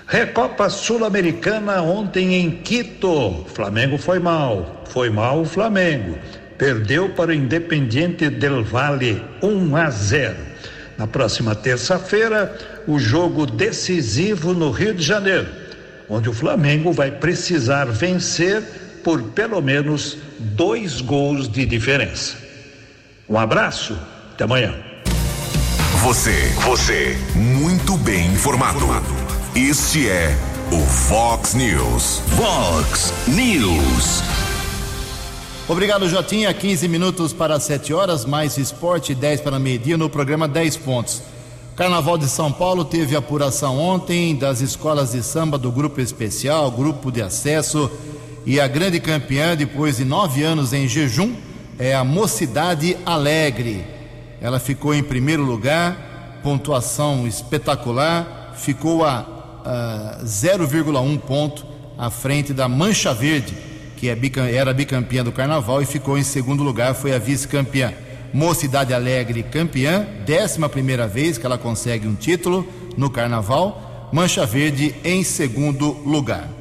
Recopa 0.07 0.67
Sul-Americana 0.67 1.79
ontem 1.83 2.33
em 2.33 2.49
Quito. 2.49 3.45
Flamengo 3.53 3.99
foi 3.99 4.17
mal. 4.17 4.83
Foi 4.89 5.11
mal 5.11 5.41
o 5.41 5.45
Flamengo. 5.45 6.17
Perdeu 6.57 7.09
para 7.09 7.29
o 7.29 7.35
Independiente 7.35 8.27
del 8.27 8.63
Valle 8.63 9.23
1 9.43 9.75
a 9.75 9.91
0. 9.91 10.37
Na 10.97 11.05
próxima 11.05 11.53
terça-feira, 11.53 12.57
o 12.87 12.97
jogo 12.97 13.45
decisivo 13.45 14.55
no 14.55 14.71
Rio 14.71 14.95
de 14.95 15.03
Janeiro, 15.03 15.49
onde 16.09 16.27
o 16.27 16.33
Flamengo 16.33 16.91
vai 16.91 17.11
precisar 17.11 17.85
vencer 17.85 18.88
por 19.03 19.21
pelo 19.23 19.61
menos 19.61 20.17
dois 20.39 21.01
gols 21.01 21.47
de 21.47 21.65
diferença. 21.65 22.37
Um 23.27 23.37
abraço, 23.37 23.97
até 24.33 24.43
amanhã. 24.43 24.73
Você, 26.03 26.33
você, 26.61 27.17
muito 27.35 27.97
bem 27.97 28.27
informado. 28.27 28.79
Este 29.55 30.07
é 30.07 30.35
o 30.71 30.79
Fox 30.85 31.53
News. 31.53 32.21
Fox 32.37 33.13
News. 33.27 34.23
Obrigado, 35.67 36.07
Jotinha. 36.07 36.53
15 36.53 36.87
minutos 36.87 37.33
para 37.33 37.59
7 37.59 37.93
horas, 37.93 38.25
mais 38.25 38.57
esporte, 38.57 39.13
10 39.13 39.41
para 39.41 39.59
meio-dia 39.59 39.97
no 39.97 40.09
programa 40.09 40.47
10 40.47 40.77
pontos. 40.77 41.21
Carnaval 41.75 42.17
de 42.17 42.27
São 42.27 42.51
Paulo 42.51 42.83
teve 42.83 43.15
apuração 43.15 43.77
ontem 43.77 44.35
das 44.35 44.61
escolas 44.61 45.11
de 45.11 45.21
samba 45.21 45.57
do 45.57 45.71
grupo 45.71 46.01
especial, 46.01 46.71
grupo 46.71 47.11
de 47.11 47.21
acesso 47.21 47.91
e 48.45 48.59
a 48.59 48.67
grande 48.67 48.99
campeã, 48.99 49.55
depois 49.55 49.97
de 49.97 50.05
nove 50.05 50.43
anos 50.43 50.73
em 50.73 50.87
jejum, 50.87 51.33
é 51.77 51.93
a 51.93 52.03
Mocidade 52.03 52.97
Alegre 53.05 53.99
ela 54.41 54.59
ficou 54.59 54.93
em 54.93 55.03
primeiro 55.03 55.43
lugar, 55.43 56.39
pontuação 56.41 57.27
espetacular, 57.27 58.53
ficou 58.55 59.03
a, 59.03 59.25
a 59.65 60.23
0,1 60.23 61.19
ponto 61.19 61.65
à 61.97 62.09
frente 62.09 62.53
da 62.53 62.67
Mancha 62.67 63.13
Verde, 63.13 63.55
que 63.97 64.07
é 64.09 64.17
era 64.53 64.73
bicampeã 64.73 65.23
do 65.23 65.31
carnaval, 65.31 65.81
e 65.81 65.85
ficou 65.85 66.17
em 66.17 66.23
segundo 66.23 66.63
lugar, 66.63 66.95
foi 66.95 67.13
a 67.13 67.19
vice-campeã. 67.19 67.93
Mocidade 68.33 68.93
Alegre 68.93 69.43
campeã, 69.43 70.07
décima 70.25 70.69
primeira 70.69 71.05
vez 71.07 71.37
que 71.37 71.45
ela 71.45 71.57
consegue 71.57 72.07
um 72.07 72.15
título 72.15 72.65
no 72.95 73.09
carnaval, 73.09 74.09
Mancha 74.13 74.45
Verde 74.45 74.95
em 75.03 75.21
segundo 75.23 75.91
lugar. 76.05 76.58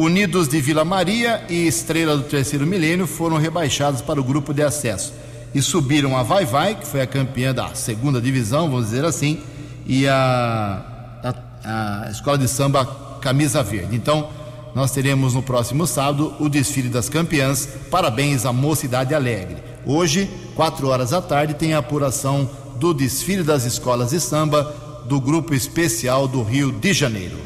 Unidos 0.00 0.48
de 0.48 0.62
Vila 0.62 0.82
Maria 0.82 1.44
e 1.46 1.66
Estrela 1.66 2.16
do 2.16 2.22
Terceiro 2.22 2.66
Milênio 2.66 3.06
foram 3.06 3.36
rebaixados 3.36 4.00
para 4.00 4.18
o 4.18 4.24
grupo 4.24 4.54
de 4.54 4.62
acesso 4.62 5.12
e 5.54 5.60
subiram 5.60 6.16
a 6.16 6.22
Vai 6.22 6.46
Vai, 6.46 6.74
que 6.74 6.86
foi 6.86 7.02
a 7.02 7.06
campeã 7.06 7.52
da 7.52 7.74
segunda 7.74 8.18
divisão, 8.18 8.70
vamos 8.70 8.86
dizer 8.86 9.04
assim, 9.04 9.40
e 9.84 10.08
a, 10.08 11.20
a, 11.22 12.04
a 12.06 12.10
Escola 12.10 12.38
de 12.38 12.48
Samba 12.48 12.86
Camisa 13.20 13.62
Verde. 13.62 13.94
Então, 13.94 14.30
nós 14.74 14.90
teremos 14.90 15.34
no 15.34 15.42
próximo 15.42 15.86
sábado 15.86 16.34
o 16.40 16.48
desfile 16.48 16.88
das 16.88 17.10
campeãs. 17.10 17.68
Parabéns 17.90 18.46
à 18.46 18.54
Mocidade 18.54 19.14
Alegre. 19.14 19.58
Hoje, 19.84 20.30
quatro 20.56 20.88
horas 20.88 21.10
da 21.10 21.20
tarde, 21.20 21.52
tem 21.52 21.74
a 21.74 21.78
apuração 21.78 22.48
do 22.76 22.94
desfile 22.94 23.42
das 23.42 23.66
escolas 23.66 24.12
de 24.12 24.20
samba 24.20 24.74
do 25.04 25.20
Grupo 25.20 25.52
Especial 25.52 26.26
do 26.26 26.42
Rio 26.42 26.72
de 26.72 26.94
Janeiro. 26.94 27.36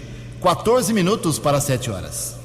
14 0.41 0.93
minutos 0.93 1.37
para 1.41 1.61
7 1.61 1.91
horas. 1.91 2.44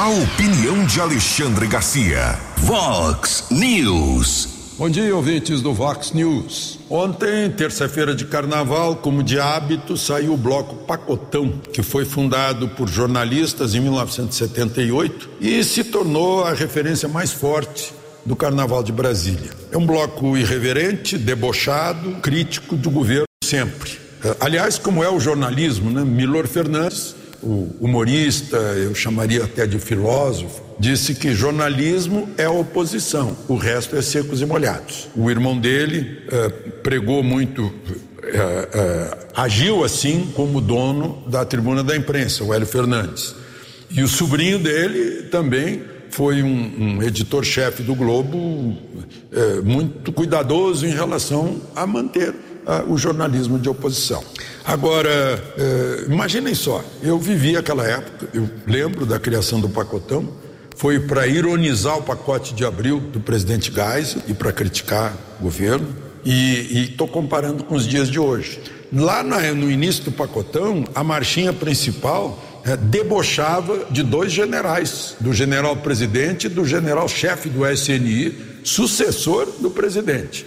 A 0.00 0.08
opinião 0.08 0.86
de 0.86 0.98
Alexandre 0.98 1.66
Garcia. 1.66 2.38
Vox 2.56 3.44
News. 3.50 4.48
Bom 4.78 4.88
dia, 4.88 5.14
ouvintes 5.14 5.60
do 5.60 5.74
Vox 5.74 6.12
News. 6.12 6.78
Ontem, 6.88 7.50
terça-feira 7.50 8.14
de 8.14 8.24
carnaval, 8.24 8.96
como 8.96 9.22
de 9.22 9.38
hábito, 9.38 9.98
saiu 9.98 10.32
o 10.32 10.38
bloco 10.38 10.74
Pacotão, 10.86 11.52
que 11.70 11.82
foi 11.82 12.06
fundado 12.06 12.66
por 12.66 12.88
jornalistas 12.88 13.74
em 13.74 13.80
1978 13.80 15.28
e 15.38 15.62
se 15.62 15.84
tornou 15.84 16.44
a 16.44 16.54
referência 16.54 17.06
mais 17.06 17.30
forte 17.30 17.92
do 18.24 18.34
Carnaval 18.34 18.82
de 18.82 18.92
Brasília. 18.92 19.50
É 19.70 19.76
um 19.76 19.84
bloco 19.84 20.34
irreverente, 20.34 21.18
debochado, 21.18 22.12
crítico 22.22 22.74
do 22.74 22.88
governo 22.88 23.26
sempre. 23.44 23.98
Aliás, 24.40 24.78
como 24.78 25.04
é 25.04 25.10
o 25.10 25.20
jornalismo, 25.20 25.90
né? 25.90 26.02
Milor 26.04 26.46
Fernandes 26.48 27.19
o 27.42 27.68
humorista, 27.80 28.56
eu 28.56 28.94
chamaria 28.94 29.44
até 29.44 29.66
de 29.66 29.78
filósofo, 29.78 30.62
disse 30.78 31.14
que 31.14 31.34
jornalismo 31.34 32.28
é 32.36 32.48
oposição, 32.48 33.36
o 33.48 33.54
resto 33.54 33.96
é 33.96 34.02
secos 34.02 34.40
e 34.40 34.46
molhados. 34.46 35.08
O 35.16 35.30
irmão 35.30 35.58
dele 35.58 36.18
uh, 36.26 36.70
pregou 36.82 37.22
muito, 37.22 37.62
uh, 37.62 37.68
uh, 37.68 39.26
agiu 39.34 39.84
assim 39.84 40.30
como 40.34 40.60
dono 40.60 41.22
da 41.28 41.44
tribuna 41.44 41.82
da 41.82 41.96
imprensa, 41.96 42.44
o 42.44 42.52
Hélio 42.52 42.66
Fernandes. 42.66 43.34
E 43.90 44.02
o 44.02 44.08
sobrinho 44.08 44.58
dele 44.58 45.24
também 45.24 45.82
foi 46.10 46.42
um, 46.42 46.96
um 46.98 47.02
editor-chefe 47.02 47.82
do 47.82 47.94
Globo 47.94 48.76
muito 49.64 50.12
cuidadoso 50.12 50.84
em 50.84 50.90
relação 50.90 51.60
a 51.74 51.86
manter 51.86 52.34
o 52.88 52.96
jornalismo 52.96 53.58
de 53.58 53.68
oposição. 53.68 54.22
Agora, 54.64 55.42
é, 55.58 56.04
imaginem 56.06 56.54
só, 56.54 56.84
eu 57.02 57.18
vivi 57.18 57.56
aquela 57.56 57.86
época, 57.86 58.28
eu 58.34 58.48
lembro 58.66 59.06
da 59.06 59.18
criação 59.18 59.60
do 59.60 59.68
pacotão, 59.68 60.28
foi 60.76 61.00
para 61.00 61.26
ironizar 61.26 61.98
o 61.98 62.02
pacote 62.02 62.54
de 62.54 62.64
abril 62.64 63.00
do 63.00 63.20
presidente 63.20 63.72
Geisel 63.72 64.22
e 64.28 64.34
para 64.34 64.52
criticar 64.52 65.14
o 65.38 65.44
governo, 65.44 65.88
e 66.24 66.88
estou 66.90 67.08
comparando 67.08 67.64
com 67.64 67.74
os 67.74 67.86
dias 67.86 68.08
de 68.08 68.18
hoje. 68.18 68.60
Lá 68.92 69.22
no 69.22 69.70
início 69.70 70.04
do 70.04 70.12
pacotão, 70.12 70.84
a 70.94 71.02
marchinha 71.02 71.52
principal 71.52 72.38
é, 72.64 72.76
debochava 72.76 73.86
de 73.90 74.02
dois 74.02 74.32
generais, 74.32 75.16
do 75.20 75.32
general 75.32 75.76
presidente 75.76 76.46
e 76.46 76.50
do 76.50 76.64
general 76.64 77.08
chefe 77.08 77.48
do 77.48 77.66
SNI, 77.66 78.36
sucessor 78.64 79.46
do 79.60 79.70
presidente. 79.70 80.44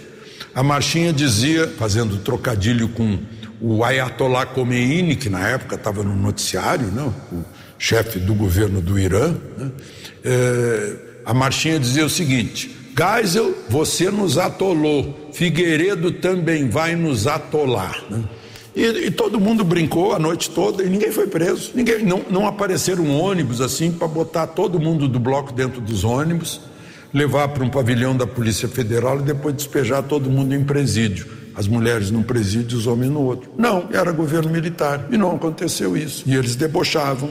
A 0.54 0.62
marchinha 0.62 1.12
dizia, 1.12 1.66
fazendo 1.76 2.18
trocadilho 2.18 2.88
com 2.90 3.18
o 3.60 3.84
Ayatollah 3.84 4.46
Khomeini, 4.46 5.16
que 5.16 5.28
na 5.28 5.48
época 5.48 5.76
estava 5.76 6.02
no 6.02 6.14
noticiário, 6.14 6.88
não, 6.92 7.08
o 7.32 7.44
chefe 7.78 8.18
do 8.18 8.34
governo 8.34 8.80
do 8.80 8.98
Irã, 8.98 9.34
né? 9.56 9.70
é, 10.24 10.96
a 11.24 11.32
marchinha 11.32 11.78
dizia 11.78 12.04
o 12.04 12.10
seguinte: 12.10 12.74
Geisel, 12.96 13.54
você 13.68 14.10
nos 14.10 14.38
atolou, 14.38 15.30
Figueiredo 15.32 16.12
também 16.12 16.68
vai 16.68 16.94
nos 16.94 17.26
atolar. 17.26 18.02
Né? 18.10 18.24
E, 18.74 19.06
e, 19.06 19.10
todo 19.10 19.40
mundo 19.40 19.64
brincou 19.64 20.14
a 20.14 20.18
noite 20.18 20.50
toda 20.50 20.82
e 20.82 20.88
ninguém 20.88 21.12
foi 21.12 21.28
preso. 21.28 21.70
Ninguém, 21.74 22.04
não, 22.04 22.22
não 22.28 22.46
apareceram 22.46 23.08
ônibus 23.16 23.60
assim 23.60 23.92
para 23.92 24.08
botar 24.08 24.48
todo 24.48 24.80
mundo 24.80 25.06
do 25.06 25.20
bloco 25.20 25.52
dentro 25.52 25.80
dos 25.80 26.02
ônibus, 26.02 26.60
levar 27.12 27.48
para 27.48 27.62
um 27.62 27.70
pavilhão 27.70 28.16
da 28.16 28.26
Polícia 28.26 28.68
Federal 28.68 29.20
e 29.20 29.22
depois 29.22 29.54
despejar 29.54 30.02
todo 30.02 30.28
mundo 30.28 30.54
em 30.54 30.64
presídio. 30.64 31.43
As 31.56 31.68
mulheres 31.68 32.10
num 32.10 32.22
presídio, 32.22 32.76
os 32.76 32.86
homens 32.86 33.10
no 33.10 33.20
outro. 33.22 33.50
Não, 33.56 33.88
era 33.92 34.10
governo 34.12 34.50
militar. 34.50 35.06
E 35.10 35.16
não 35.16 35.34
aconteceu 35.34 35.96
isso. 35.96 36.24
E 36.26 36.34
eles 36.34 36.56
debochavam 36.56 37.30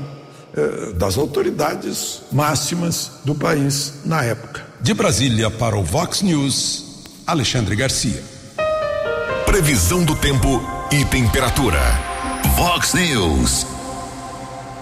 eh, 0.56 0.94
das 0.96 1.18
autoridades 1.18 2.22
máximas 2.32 3.12
do 3.26 3.36
país 3.36 4.02
na 4.06 4.24
época. 4.24 4.66
De 4.80 4.94
Brasília 4.94 5.50
para 5.50 5.78
o 5.78 5.84
Vox 5.84 6.22
News, 6.22 7.04
Alexandre 7.26 7.76
Garcia. 7.76 8.24
Previsão 9.46 10.04
do 10.04 10.16
tempo 10.16 10.62
e 10.92 11.04
temperatura. 11.06 11.80
Vox 12.56 12.94
News. 12.94 13.66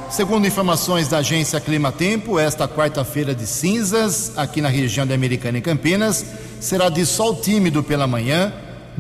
Segundo 0.09 0.45
informações 0.45 1.07
da 1.07 1.19
agência 1.19 1.59
Clima 1.61 1.89
Tempo, 1.89 2.37
esta 2.37 2.67
quarta-feira 2.67 3.33
de 3.33 3.47
cinzas, 3.47 4.33
aqui 4.35 4.59
na 4.59 4.67
região 4.67 5.05
de 5.05 5.13
Americana 5.13 5.57
e 5.57 5.61
Campinas, 5.61 6.25
será 6.59 6.89
de 6.89 7.05
sol 7.05 7.37
tímido 7.37 7.81
pela 7.81 8.05
manhã, 8.05 8.51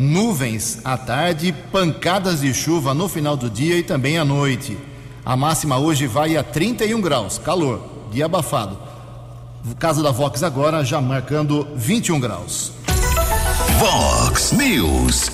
nuvens 0.01 0.79
à 0.83 0.97
tarde, 0.97 1.53
pancadas 1.71 2.41
de 2.41 2.53
chuva 2.53 2.93
no 2.93 3.07
final 3.07 3.37
do 3.37 3.49
dia 3.49 3.77
e 3.77 3.83
também 3.83 4.17
à 4.17 4.25
noite. 4.25 4.77
A 5.23 5.35
máxima 5.35 5.77
hoje 5.77 6.07
vai 6.07 6.35
a 6.35 6.43
31 6.43 6.99
graus, 6.99 7.37
calor, 7.37 8.07
dia 8.11 8.25
abafado. 8.25 8.77
Casa 9.77 10.01
da 10.01 10.09
Vox 10.09 10.41
agora 10.41 10.83
já 10.83 10.99
marcando 10.99 11.67
21 11.75 12.19
graus. 12.19 12.71
Vox 13.79 14.51
News. 14.51 15.31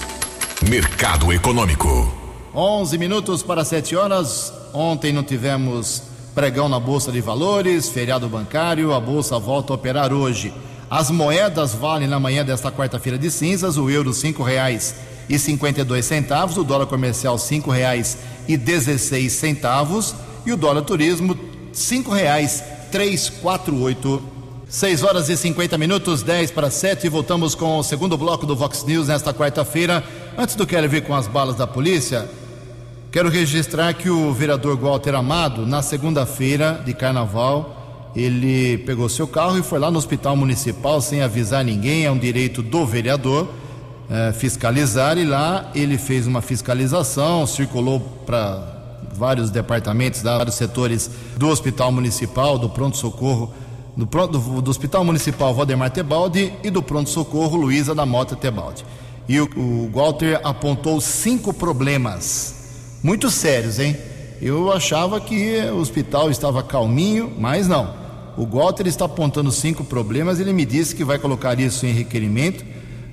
Mercado 0.69 1.31
Econômico. 1.31 2.13
11 2.53 2.97
minutos 2.97 3.41
para 3.41 3.63
7 3.63 3.95
horas. 3.95 4.51
Ontem 4.73 5.13
não 5.13 5.23
tivemos 5.23 6.03
pregão 6.35 6.67
na 6.67 6.79
Bolsa 6.79 7.11
de 7.11 7.21
Valores, 7.21 7.89
feriado 7.89 8.27
bancário, 8.27 8.93
a 8.93 8.99
Bolsa 8.99 9.39
volta 9.39 9.73
a 9.73 9.75
operar 9.75 10.13
hoje. 10.13 10.53
As 10.89 11.11
moedas 11.11 11.73
valem 11.73 12.07
na 12.07 12.19
manhã 12.19 12.45
desta 12.45 12.71
quarta-feira 12.71 13.17
de 13.17 13.29
cinzas, 13.29 13.77
o 13.77 13.89
euro 13.89 14.13
cinco 14.13 14.41
reais 14.41 14.95
e 15.27 15.37
cinquenta 15.37 15.81
e 15.81 15.83
dois 15.83 16.05
centavos, 16.05 16.55
o 16.57 16.63
dólar 16.63 16.85
comercial 16.85 17.37
cinco 17.37 17.69
reais 17.69 18.17
e 18.47 18.55
dezesseis 18.55 19.33
centavos 19.33 20.15
e 20.45 20.53
o 20.53 20.57
dólar 20.57 20.83
turismo 20.83 21.37
cinco 21.73 22.13
reais 22.13 22.63
três 22.89 23.29
quatro 23.29 23.77
oito 23.81 24.23
6 24.69 25.03
horas 25.03 25.29
e 25.29 25.37
50 25.37 25.77
minutos, 25.77 26.23
10 26.23 26.51
para 26.51 26.69
7, 26.69 27.07
e 27.07 27.09
voltamos 27.09 27.55
com 27.55 27.77
o 27.77 27.83
segundo 27.83 28.17
bloco 28.17 28.45
do 28.45 28.53
Vox 28.53 28.83
News 28.83 29.07
nesta 29.07 29.33
quarta-feira. 29.33 30.03
Antes 30.37 30.55
do 30.55 30.67
Quero 30.67 30.89
Ver 30.89 31.01
com 31.03 31.15
as 31.15 31.25
balas 31.25 31.55
da 31.55 31.65
polícia, 31.65 32.29
quero 33.09 33.29
registrar 33.29 33.93
que 33.93 34.09
o 34.09 34.33
vereador 34.33 34.77
Walter 34.77 35.15
Amado, 35.15 35.65
na 35.65 35.81
segunda-feira 35.81 36.81
de 36.85 36.93
carnaval, 36.93 37.76
ele 38.17 38.79
pegou 38.79 39.07
seu 39.07 39.27
carro 39.27 39.57
e 39.57 39.63
foi 39.63 39.79
lá 39.79 39.91
no 39.91 39.97
hospital 39.97 40.35
municipal 40.35 40.99
sem 40.99 41.21
avisar 41.21 41.63
ninguém, 41.63 42.05
é 42.05 42.11
um 42.11 42.17
direito 42.17 42.63
do 42.63 42.85
vereador 42.85 43.47
é, 44.09 44.31
fiscalizar, 44.31 45.17
e 45.17 45.25
lá 45.25 45.69
ele 45.75 45.97
fez 45.97 46.25
uma 46.25 46.41
fiscalização, 46.41 47.45
circulou 47.45 47.99
para 48.25 48.75
vários 49.13 49.49
departamentos, 49.49 50.21
vários 50.21 50.55
setores 50.55 51.11
do 51.37 51.47
hospital 51.49 51.91
municipal, 51.91 52.57
do 52.57 52.69
pronto-socorro 52.69 53.53
do, 53.97 54.05
do, 54.05 54.61
do 54.61 54.69
Hospital 54.69 55.03
Municipal 55.03 55.53
Valdemar 55.55 55.89
Tebaldi 55.89 56.53
e 56.63 56.69
do 56.69 56.83
Pronto 56.83 57.09
Socorro 57.09 57.57
Luísa 57.57 57.95
da 57.95 58.05
Mota 58.05 58.35
Tebaldi. 58.35 58.85
E 59.27 59.41
o, 59.41 59.49
o 59.57 59.89
Walter 59.91 60.39
apontou 60.43 61.01
cinco 61.01 61.51
problemas 61.51 62.55
muito 63.03 63.29
sérios, 63.31 63.79
hein? 63.79 63.97
Eu 64.39 64.71
achava 64.71 65.19
que 65.19 65.57
o 65.71 65.77
hospital 65.77 66.29
estava 66.29 66.61
calminho, 66.61 67.33
mas 67.39 67.67
não. 67.67 68.06
O 68.37 68.45
Walter 68.45 68.87
está 68.87 69.05
apontando 69.05 69.51
cinco 69.51 69.83
problemas. 69.83 70.39
Ele 70.39 70.53
me 70.53 70.63
disse 70.63 70.95
que 70.95 71.03
vai 71.03 71.17
colocar 71.17 71.59
isso 71.59 71.85
em 71.85 71.91
requerimento. 71.91 72.63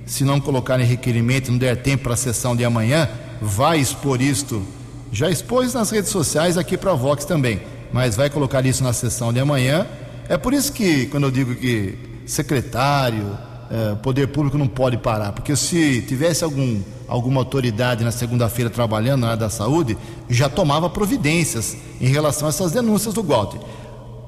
Se 0.06 0.22
não 0.22 0.38
colocar 0.38 0.78
em 0.78 0.84
requerimento, 0.84 1.50
não 1.50 1.58
der 1.58 1.82
tempo 1.82 2.04
para 2.04 2.14
a 2.14 2.16
sessão 2.16 2.54
de 2.54 2.64
amanhã, 2.64 3.08
vai 3.40 3.80
expor 3.80 4.20
isto. 4.20 4.62
Já 5.10 5.30
expôs 5.30 5.72
nas 5.72 5.90
redes 5.90 6.10
sociais 6.10 6.58
aqui 6.58 6.76
para 6.76 6.90
a 6.90 6.94
Vox 6.94 7.24
também, 7.24 7.60
mas 7.92 8.14
vai 8.14 8.28
colocar 8.28 8.66
isso 8.66 8.84
na 8.84 8.92
sessão 8.92 9.32
de 9.32 9.40
amanhã 9.40 9.86
é 10.28 10.38
por 10.38 10.54
isso 10.54 10.72
que, 10.72 11.06
quando 11.06 11.24
eu 11.24 11.30
digo 11.30 11.54
que 11.54 11.98
secretário, 12.24 13.38
é, 13.70 13.94
poder 13.96 14.28
público 14.28 14.56
não 14.56 14.66
pode 14.66 14.96
parar, 14.96 15.32
porque 15.32 15.54
se 15.54 16.00
tivesse 16.02 16.42
algum, 16.42 16.80
alguma 17.06 17.40
autoridade 17.40 18.02
na 18.02 18.10
segunda-feira 18.10 18.70
trabalhando 18.70 19.20
na 19.20 19.28
área 19.28 19.40
da 19.40 19.50
saúde, 19.50 19.98
já 20.28 20.48
tomava 20.48 20.88
providências 20.88 21.76
em 22.00 22.06
relação 22.06 22.46
a 22.46 22.48
essas 22.48 22.72
denúncias 22.72 23.12
do 23.12 23.22
Walter. 23.22 23.60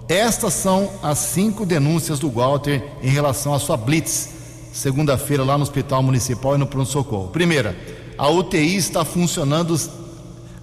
Estas 0.09 0.55
são 0.55 0.91
as 1.03 1.19
cinco 1.19 1.67
denúncias 1.67 2.21
do 2.21 2.31
Walter 2.31 2.83
em 3.03 3.09
relação 3.09 3.53
à 3.53 3.59
sua 3.59 3.77
blitz, 3.77 4.29
segunda-feira 4.73 5.43
lá 5.43 5.59
no 5.59 5.65
Hospital 5.65 6.01
Municipal 6.01 6.55
e 6.55 6.59
no 6.59 6.67
pronto-socorro. 6.67 7.29
Primeira, 7.29 7.77
a 8.17 8.29
UTI 8.29 8.77
está 8.77 9.05
funcionando, 9.05 9.77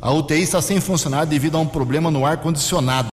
a 0.02 0.12
UTI 0.14 0.44
está 0.44 0.62
sem 0.62 0.80
funcionar 0.80 1.26
devido 1.26 1.58
a 1.58 1.60
um 1.60 1.68
problema 1.68 2.10
no 2.10 2.26
ar-condicionado. 2.26 3.10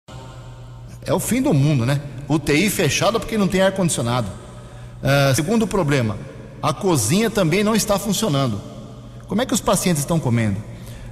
É 1.05 1.13
o 1.13 1.19
fim 1.19 1.43
do 1.43 1.53
mundo, 1.53 1.85
né? 1.85 2.01
UTI 2.27 2.71
fechada 2.71 3.19
porque 3.19 3.37
não 3.37 3.47
tem 3.47 3.61
ar-condicionado. 3.61 4.27
Uh, 5.03 5.35
segundo 5.35 5.67
problema, 5.67 6.17
a 6.59 6.73
cozinha 6.73 7.29
também 7.29 7.63
não 7.63 7.75
está 7.75 7.99
funcionando. 7.99 8.59
Como 9.27 9.43
é 9.43 9.45
que 9.45 9.53
os 9.53 9.61
pacientes 9.61 10.01
estão 10.01 10.19
comendo? 10.19 10.57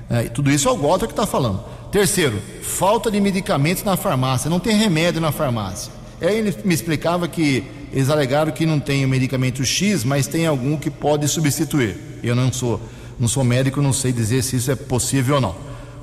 Uh, 0.09 0.27
tudo 0.31 0.49
isso 0.49 0.67
é 0.67 0.71
o 0.71 0.77
Walter 0.77 1.05
que 1.05 1.13
está 1.13 1.27
falando. 1.27 1.63
Terceiro, 1.93 2.41
falta 2.61 3.09
de 3.09 3.21
medicamentos 3.21 3.83
na 3.83 3.95
farmácia, 3.95 4.49
não 4.49 4.59
tem 4.59 4.75
remédio 4.75 5.21
na 5.21 5.31
farmácia. 5.31 5.93
Aí 6.19 6.37
ele 6.37 6.53
me 6.65 6.73
explicava 6.73 7.25
que 7.27 7.63
eles 7.93 8.09
alegaram 8.09 8.51
que 8.51 8.65
não 8.65 8.79
tem 8.79 9.05
o 9.05 9.07
medicamento 9.07 9.63
X, 9.63 10.03
mas 10.03 10.27
tem 10.27 10.45
algum 10.45 10.75
que 10.75 10.89
pode 10.89 11.25
substituir. 11.29 11.95
Eu 12.21 12.35
não 12.35 12.51
sou, 12.51 12.81
não 13.17 13.29
sou 13.29 13.45
médico, 13.45 13.81
não 13.81 13.93
sei 13.93 14.11
dizer 14.11 14.43
se 14.43 14.57
isso 14.57 14.69
é 14.69 14.75
possível 14.75 15.35
ou 15.35 15.41
não. 15.41 15.55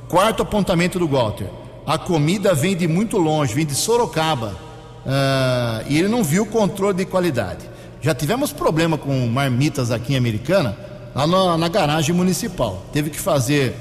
Quarto 0.09 0.42
apontamento 0.42 0.98
do 0.98 1.07
Walter 1.07 1.48
a 1.87 1.98
comida 1.98 2.55
vem 2.55 2.76
de 2.76 2.87
muito 2.87 3.18
longe, 3.18 3.53
vem 3.53 3.66
de 3.66 3.74
Sorocaba. 3.74 4.55
Uh, 5.05 5.87
e 5.88 5.98
ele 5.98 6.07
não 6.07 6.22
viu 6.22 6.44
o 6.44 6.46
controle 6.46 6.96
de 6.96 7.05
qualidade. 7.05 7.68
Já 8.00 8.14
tivemos 8.14 8.53
problema 8.53 8.96
com 8.96 9.26
marmitas 9.26 9.90
aqui 9.90 10.12
em 10.12 10.16
Americana, 10.16 10.76
lá 11.12 11.26
na, 11.26 11.59
na 11.59 11.68
garagem 11.68 12.14
municipal. 12.14 12.87
Teve 12.92 13.11
que 13.11 13.18
fazer, 13.18 13.74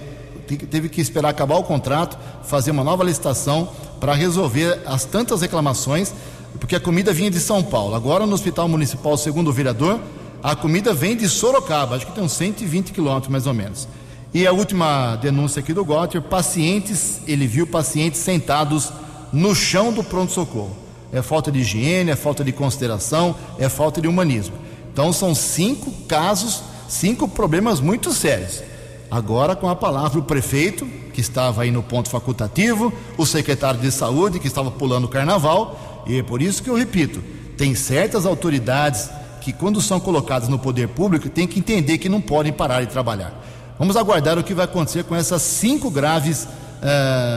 teve 0.57 0.89
que 0.89 1.01
esperar 1.01 1.29
acabar 1.29 1.57
o 1.57 1.63
contrato, 1.63 2.17
fazer 2.43 2.71
uma 2.71 2.83
nova 2.83 3.03
licitação 3.03 3.69
para 3.99 4.13
resolver 4.13 4.81
as 4.85 5.05
tantas 5.05 5.41
reclamações, 5.41 6.13
porque 6.59 6.75
a 6.75 6.79
comida 6.79 7.13
vinha 7.13 7.29
de 7.29 7.39
São 7.39 7.63
Paulo. 7.63 7.95
Agora 7.95 8.25
no 8.25 8.33
Hospital 8.33 8.67
Municipal, 8.67 9.17
segundo 9.17 9.49
o 9.49 9.53
vereador, 9.53 9.99
a 10.41 10.55
comida 10.55 10.93
vem 10.93 11.15
de 11.15 11.27
Sorocaba, 11.27 11.95
acho 11.95 12.05
que 12.05 12.13
tem 12.13 12.23
uns 12.23 12.31
120 12.33 12.91
quilômetros 12.91 13.31
mais 13.31 13.45
ou 13.45 13.53
menos. 13.53 13.88
E 14.33 14.45
a 14.45 14.51
última 14.51 15.15
denúncia 15.15 15.59
aqui 15.59 15.73
do 15.73 15.83
Gotter, 15.83 16.21
pacientes, 16.21 17.19
ele 17.27 17.47
viu 17.47 17.65
pacientes 17.65 18.19
sentados 18.19 18.91
no 19.33 19.55
chão 19.55 19.91
do 19.91 20.03
pronto-socorro. 20.03 20.75
É 21.12 21.21
falta 21.21 21.51
de 21.51 21.59
higiene, 21.59 22.12
é 22.12 22.15
falta 22.15 22.43
de 22.43 22.51
consideração, 22.51 23.35
é 23.57 23.67
falta 23.67 23.99
de 23.99 24.07
humanismo. 24.07 24.55
Então 24.93 25.12
são 25.12 25.33
cinco 25.33 25.91
casos, 26.07 26.62
cinco 26.88 27.27
problemas 27.27 27.79
muito 27.79 28.13
sérios. 28.13 28.62
Agora 29.11 29.55
com 29.55 29.67
a 29.67 29.75
palavra 29.75 30.19
o 30.19 30.23
prefeito, 30.23 30.85
que 31.13 31.21
estava 31.21 31.63
aí 31.63 31.71
no 31.71 31.81
ponto 31.81 32.09
facultativo, 32.09 32.93
o 33.17 33.25
secretário 33.25 33.79
de 33.79 33.91
saúde, 33.91 34.39
que 34.39 34.47
estava 34.47 34.69
pulando 34.69 35.05
o 35.05 35.09
carnaval, 35.09 36.03
e 36.05 36.19
é 36.19 36.23
por 36.23 36.41
isso 36.41 36.61
que 36.61 36.69
eu 36.69 36.75
repito, 36.75 37.21
tem 37.57 37.73
certas 37.73 38.25
autoridades 38.25 39.09
que 39.41 39.51
quando 39.51 39.81
são 39.81 39.99
colocadas 39.99 40.47
no 40.47 40.59
poder 40.59 40.89
público, 40.89 41.27
tem 41.27 41.47
que 41.47 41.59
entender 41.59 41.97
que 41.97 42.07
não 42.07 42.21
podem 42.21 42.53
parar 42.53 42.81
de 42.81 42.87
trabalhar. 42.87 43.33
Vamos 43.79 43.95
aguardar 43.95 44.37
o 44.37 44.43
que 44.43 44.53
vai 44.53 44.65
acontecer 44.65 45.03
com 45.05 45.15
essas 45.15 45.41
cinco 45.41 45.89
graves 45.89 46.43
uh, 46.43 46.47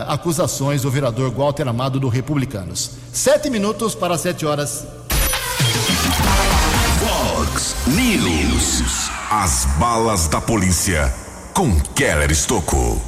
acusações 0.09 0.83
do 0.83 0.91
vereador 0.91 1.31
Walter 1.31 1.67
Amado 1.69 1.99
do 1.99 2.09
Republicanos. 2.09 2.91
Sete 3.13 3.49
minutos 3.49 3.95
para 3.95 4.19
sete 4.19 4.45
horas. 4.45 4.85
Fox 6.99 7.77
News. 7.87 9.11
As 9.31 9.65
balas 9.79 10.29
da 10.29 10.41
polícia 10.41 11.22
com 11.55 11.79
Keller 11.95 12.31
Estocou. 12.31 13.01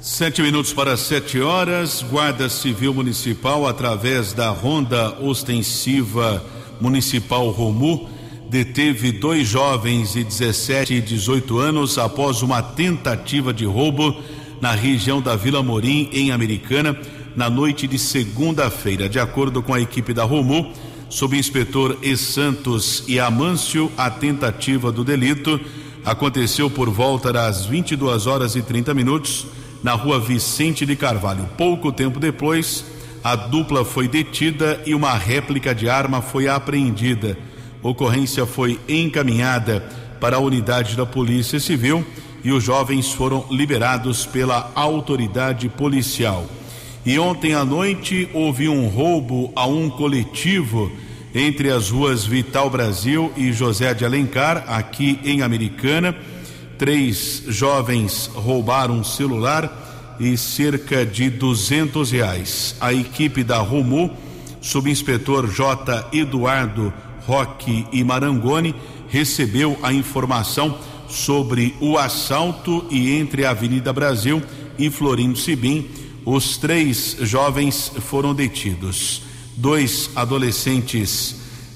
Sete 0.00 0.40
minutos 0.40 0.72
para 0.72 0.96
sete 0.96 1.40
horas, 1.40 2.02
Guarda 2.02 2.48
Civil 2.48 2.94
Municipal, 2.94 3.66
através 3.66 4.32
da 4.32 4.48
Ronda 4.50 5.18
Ostensiva 5.20 6.42
Municipal 6.80 7.50
Romu, 7.50 8.08
deteve 8.48 9.12
dois 9.12 9.46
jovens 9.46 10.14
de 10.14 10.24
17 10.24 10.94
e 10.94 11.00
18 11.00 11.58
anos 11.58 11.98
após 11.98 12.42
uma 12.42 12.62
tentativa 12.62 13.52
de 13.52 13.66
roubo 13.66 14.16
na 14.60 14.72
região 14.72 15.20
da 15.20 15.36
Vila 15.36 15.62
Morim, 15.62 16.08
em 16.12 16.30
Americana, 16.30 16.98
na 17.36 17.50
noite 17.50 17.86
de 17.86 17.98
segunda-feira. 17.98 19.08
De 19.08 19.18
acordo 19.18 19.62
com 19.62 19.74
a 19.74 19.80
equipe 19.80 20.14
da 20.14 20.24
Romu, 20.24 20.72
subinspetor 21.10 21.98
E. 22.02 22.16
Santos 22.16 23.04
e 23.06 23.20
Amâncio, 23.20 23.92
a 23.96 24.08
tentativa 24.08 24.90
do 24.90 25.04
delito 25.04 25.60
aconteceu 26.08 26.70
por 26.70 26.88
volta 26.88 27.30
das 27.30 27.66
22 27.66 28.26
horas 28.26 28.56
e 28.56 28.62
30 28.62 28.94
minutos 28.94 29.46
na 29.82 29.92
rua 29.92 30.18
Vicente 30.18 30.86
de 30.86 30.96
Carvalho. 30.96 31.46
Pouco 31.54 31.92
tempo 31.92 32.18
depois, 32.18 32.82
a 33.22 33.36
dupla 33.36 33.84
foi 33.84 34.08
detida 34.08 34.80
e 34.86 34.94
uma 34.94 35.12
réplica 35.12 35.74
de 35.74 35.86
arma 35.86 36.22
foi 36.22 36.48
apreendida. 36.48 37.36
Ocorrência 37.82 38.46
foi 38.46 38.80
encaminhada 38.88 39.86
para 40.18 40.36
a 40.36 40.40
unidade 40.40 40.96
da 40.96 41.04
Polícia 41.04 41.60
Civil 41.60 42.02
e 42.42 42.52
os 42.52 42.64
jovens 42.64 43.12
foram 43.12 43.44
liberados 43.50 44.24
pela 44.24 44.72
autoridade 44.74 45.68
policial. 45.68 46.46
E 47.04 47.18
ontem 47.18 47.52
à 47.52 47.66
noite 47.66 48.30
houve 48.32 48.66
um 48.66 48.88
roubo 48.88 49.52
a 49.54 49.66
um 49.66 49.90
coletivo 49.90 50.90
entre 51.34 51.70
as 51.70 51.90
ruas 51.90 52.24
Vital 52.24 52.70
Brasil 52.70 53.32
e 53.36 53.52
José 53.52 53.92
de 53.94 54.04
Alencar, 54.04 54.64
aqui 54.66 55.20
em 55.24 55.42
Americana 55.42 56.14
Três 56.78 57.42
jovens 57.48 58.30
roubaram 58.32 58.94
um 59.00 59.04
celular 59.04 60.16
e 60.20 60.36
cerca 60.36 61.04
de 61.04 61.28
duzentos 61.28 62.12
reais. 62.12 62.76
A 62.80 62.92
equipe 62.92 63.42
da 63.42 63.58
Romu, 63.58 64.16
subinspetor 64.60 65.48
J. 65.50 66.08
Eduardo 66.12 66.94
Roque 67.26 67.84
e 67.92 68.04
Marangoni, 68.04 68.76
recebeu 69.08 69.76
a 69.82 69.92
informação 69.92 70.78
sobre 71.08 71.74
o 71.80 71.98
assalto 71.98 72.86
e 72.90 73.10
entre 73.10 73.44
a 73.44 73.50
Avenida 73.50 73.92
Brasil 73.92 74.40
e 74.78 74.88
Florindo 74.88 75.36
Sibim, 75.36 75.88
os 76.24 76.58
três 76.58 77.16
jovens 77.22 77.90
foram 78.02 78.32
detidos. 78.32 79.22
Dois 79.58 80.08
adolescentes 80.14 81.34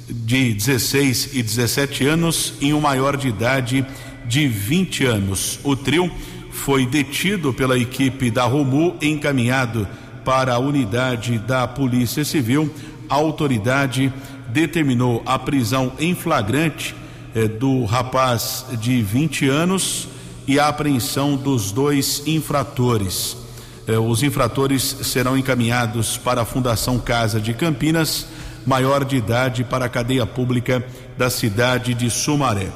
de 0.09 0.55
16 0.55 1.31
e 1.35 1.42
17 1.42 2.07
anos 2.07 2.55
e 2.61 2.73
um 2.73 2.81
maior 2.81 3.16
de 3.16 3.27
idade 3.27 3.85
de 4.25 4.47
20 4.47 5.05
anos. 5.05 5.59
O 5.64 5.75
trio 5.75 6.09
foi 6.53 6.87
detido 6.87 7.53
pela 7.53 7.77
equipe 7.77 8.31
da 8.31 8.45
Romu, 8.45 8.97
encaminhado 9.03 9.88
para 10.25 10.55
a 10.55 10.59
unidade 10.61 11.38
da 11.40 11.66
Polícia 11.66 12.25
Civil. 12.25 12.73
A 13.11 13.16
autoridade 13.16 14.12
determinou 14.51 15.21
a 15.27 15.37
prisão 15.37 15.92
em 15.99 16.14
flagrante 16.14 16.95
eh, 17.35 17.49
do 17.49 17.85
rapaz 17.85 18.64
de 18.81 19.03
20 19.03 19.49
anos 19.49 20.07
e 20.47 20.61
a 20.61 20.68
apreensão 20.68 21.35
dos 21.35 21.73
dois 21.73 22.23
infratores. 22.29 23.42
Eh, 23.87 23.99
os 23.99 24.23
infratores 24.23 24.83
serão 25.03 25.37
encaminhados 25.37 26.16
para 26.16 26.42
a 26.42 26.45
Fundação 26.45 26.99
Casa 26.99 27.40
de 27.40 27.53
Campinas, 27.53 28.27
maior 28.66 29.05
de 29.05 29.16
idade 29.16 29.64
para 29.64 29.87
a 29.87 29.88
cadeia 29.88 30.25
pública 30.25 30.85
da 31.18 31.29
cidade 31.29 31.95
de 31.95 32.09
Sumaré. 32.09 32.68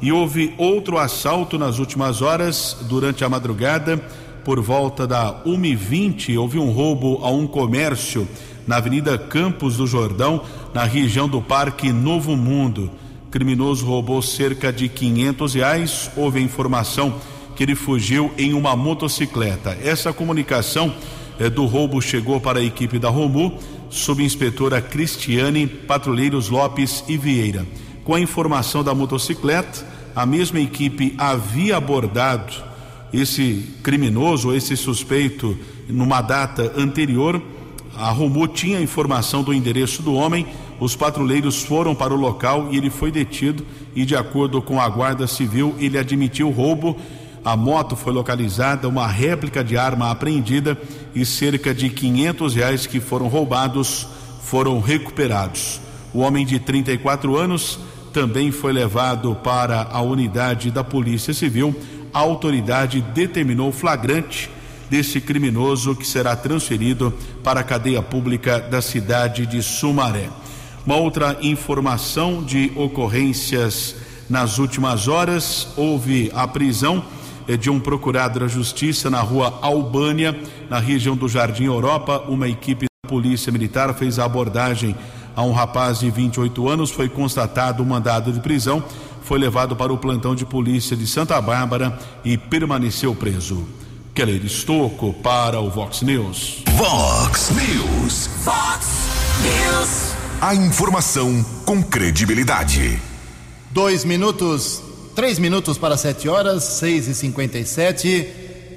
E 0.00 0.10
houve 0.10 0.54
outro 0.58 0.98
assalto 0.98 1.58
nas 1.58 1.78
últimas 1.78 2.22
horas, 2.22 2.76
durante 2.82 3.24
a 3.24 3.28
madrugada, 3.28 4.02
por 4.44 4.60
volta 4.60 5.06
da 5.06 5.42
1h20, 5.46 6.36
houve 6.38 6.58
um 6.58 6.70
roubo 6.70 7.20
a 7.22 7.30
um 7.30 7.46
comércio 7.46 8.28
na 8.66 8.76
Avenida 8.76 9.16
Campos 9.16 9.76
do 9.78 9.86
Jordão, 9.86 10.42
na 10.74 10.84
região 10.84 11.28
do 11.28 11.40
Parque 11.40 11.90
Novo 11.92 12.36
Mundo. 12.36 12.90
O 13.26 13.30
criminoso 13.30 13.86
roubou 13.86 14.20
cerca 14.20 14.72
de 14.72 14.88
500 14.88 15.54
reais. 15.54 16.10
Houve 16.16 16.40
informação 16.40 17.14
que 17.56 17.62
ele 17.62 17.74
fugiu 17.74 18.32
em 18.36 18.52
uma 18.52 18.76
motocicleta. 18.76 19.76
Essa 19.82 20.12
comunicação 20.12 20.94
eh, 21.38 21.48
do 21.48 21.66
roubo 21.66 22.00
chegou 22.00 22.40
para 22.40 22.58
a 22.58 22.64
equipe 22.64 22.98
da 22.98 23.08
Romu, 23.08 23.58
subinspetora 23.90 24.80
Cristiane 24.80 25.66
Patrulheiros 25.66 26.48
Lopes 26.48 27.04
e 27.08 27.16
Vieira. 27.16 27.66
Com 28.04 28.14
a 28.14 28.20
informação 28.20 28.82
da 28.84 28.94
motocicleta, 28.94 29.86
a 30.14 30.26
mesma 30.26 30.60
equipe 30.60 31.14
havia 31.16 31.76
abordado 31.76 32.52
esse 33.12 33.64
criminoso, 33.82 34.54
esse 34.54 34.76
suspeito, 34.76 35.56
numa 35.88 36.20
data 36.20 36.72
anterior. 36.76 37.40
A 37.96 38.10
Romu 38.10 38.48
tinha 38.48 38.80
informação 38.80 39.42
do 39.42 39.54
endereço 39.54 40.02
do 40.02 40.14
homem, 40.14 40.46
os 40.80 40.96
patrulheiros 40.96 41.62
foram 41.62 41.94
para 41.94 42.12
o 42.12 42.16
local 42.16 42.68
e 42.70 42.76
ele 42.76 42.90
foi 42.90 43.10
detido. 43.10 43.64
E, 43.94 44.04
de 44.04 44.16
acordo 44.16 44.60
com 44.60 44.80
a 44.80 44.88
Guarda 44.88 45.26
Civil, 45.26 45.74
ele 45.78 45.96
admitiu 45.96 46.48
o 46.48 46.52
roubo. 46.52 46.96
A 47.44 47.56
moto 47.56 47.94
foi 47.94 48.10
localizada, 48.10 48.88
uma 48.88 49.06
réplica 49.06 49.62
de 49.62 49.76
arma 49.76 50.10
apreendida 50.10 50.78
e 51.14 51.26
cerca 51.26 51.74
de 51.74 51.90
500 51.90 52.54
reais 52.54 52.86
que 52.86 53.00
foram 53.00 53.28
roubados 53.28 54.08
foram 54.42 54.80
recuperados. 54.80 55.78
O 56.14 56.20
homem 56.20 56.46
de 56.46 56.58
34 56.58 57.36
anos 57.36 57.78
também 58.14 58.50
foi 58.50 58.72
levado 58.72 59.34
para 59.34 59.88
a 59.90 60.00
unidade 60.00 60.70
da 60.70 60.82
Polícia 60.82 61.34
Civil. 61.34 61.74
A 62.14 62.20
autoridade 62.20 63.02
determinou 63.12 63.70
flagrante 63.72 64.48
desse 64.88 65.20
criminoso 65.20 65.94
que 65.94 66.06
será 66.06 66.34
transferido 66.36 67.12
para 67.42 67.60
a 67.60 67.64
cadeia 67.64 68.00
pública 68.00 68.58
da 68.58 68.80
cidade 68.80 69.44
de 69.44 69.62
Sumaré. 69.62 70.30
Uma 70.86 70.96
outra 70.96 71.36
informação 71.42 72.42
de 72.42 72.72
ocorrências 72.76 73.96
nas 74.30 74.58
últimas 74.58 75.08
horas: 75.08 75.68
houve 75.76 76.30
a 76.34 76.46
prisão 76.46 77.04
de 77.58 77.70
um 77.70 77.78
procurado 77.78 78.40
da 78.40 78.48
Justiça 78.48 79.10
na 79.10 79.20
rua 79.20 79.58
Albânia, 79.62 80.38
na 80.68 80.78
região 80.78 81.16
do 81.16 81.28
Jardim 81.28 81.64
Europa. 81.64 82.24
Uma 82.28 82.48
equipe 82.48 82.86
da 82.86 83.08
Polícia 83.08 83.52
Militar 83.52 83.94
fez 83.94 84.18
a 84.18 84.24
abordagem 84.24 84.96
a 85.36 85.42
um 85.42 85.52
rapaz 85.52 85.98
de 85.98 86.10
28 86.10 86.68
anos 86.68 86.90
foi 86.90 87.08
constatado 87.08 87.82
um 87.82 87.86
mandado 87.86 88.32
de 88.32 88.40
prisão, 88.40 88.82
foi 89.22 89.38
levado 89.38 89.74
para 89.74 89.92
o 89.92 89.98
plantão 89.98 90.34
de 90.34 90.46
polícia 90.46 90.96
de 90.96 91.06
Santa 91.06 91.40
Bárbara 91.40 91.98
e 92.24 92.38
permaneceu 92.38 93.14
preso. 93.14 93.66
Keller 94.14 94.44
Estocco 94.44 95.12
para 95.12 95.60
o 95.60 95.68
Vox 95.68 96.02
News. 96.02 96.62
Vox 96.76 97.50
News. 97.50 98.30
Vox 98.44 98.86
News. 99.42 100.14
A 100.40 100.54
informação 100.54 101.44
com 101.64 101.82
credibilidade. 101.82 103.00
Dois 103.72 104.04
minutos, 104.04 104.80
três 105.14 105.38
minutos 105.38 105.78
para 105.78 105.96
sete 105.96 106.28
horas, 106.28 106.64
seis 106.64 107.06
e 107.06 107.14
cinquenta 107.14 107.58
e 107.58 107.64
sete. 107.64 108.28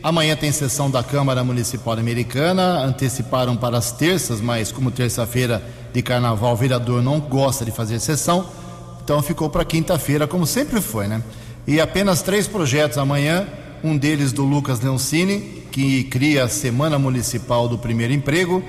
Amanhã 0.04 0.36
tem 0.36 0.52
sessão 0.52 0.90
da 0.90 1.04
Câmara 1.04 1.44
Municipal 1.44 1.98
Americana. 1.98 2.84
Anteciparam 2.86 3.58
para 3.58 3.78
as 3.78 3.92
terças, 3.92 4.40
mas 4.40 4.72
como 4.72 4.92
terça-feira 4.92 5.64
de 5.92 6.02
carnaval, 6.04 6.54
o 6.54 6.56
vereador 6.56 7.02
não 7.02 7.20
gosta 7.20 7.66
de 7.66 7.72
fazer 7.72 8.00
sessão, 8.00 8.46
então 9.04 9.22
ficou 9.24 9.50
para 9.50 9.66
quinta-feira, 9.66 10.28
como 10.28 10.46
sempre 10.46 10.80
foi, 10.80 11.08
né? 11.08 11.24
E 11.66 11.82
apenas 11.82 12.22
três 12.22 12.48
projetos 12.48 13.00
amanhã, 13.00 13.48
um 13.84 13.98
deles 13.98 14.32
do 14.32 14.44
Lucas 14.44 14.80
Leoncini, 14.80 15.64
que 15.72 16.04
cria 16.04 16.44
a 16.44 16.50
Semana 16.50 17.00
Municipal 17.00 17.68
do 17.68 17.78
Primeiro 17.80 18.14
Emprego, 18.14 18.64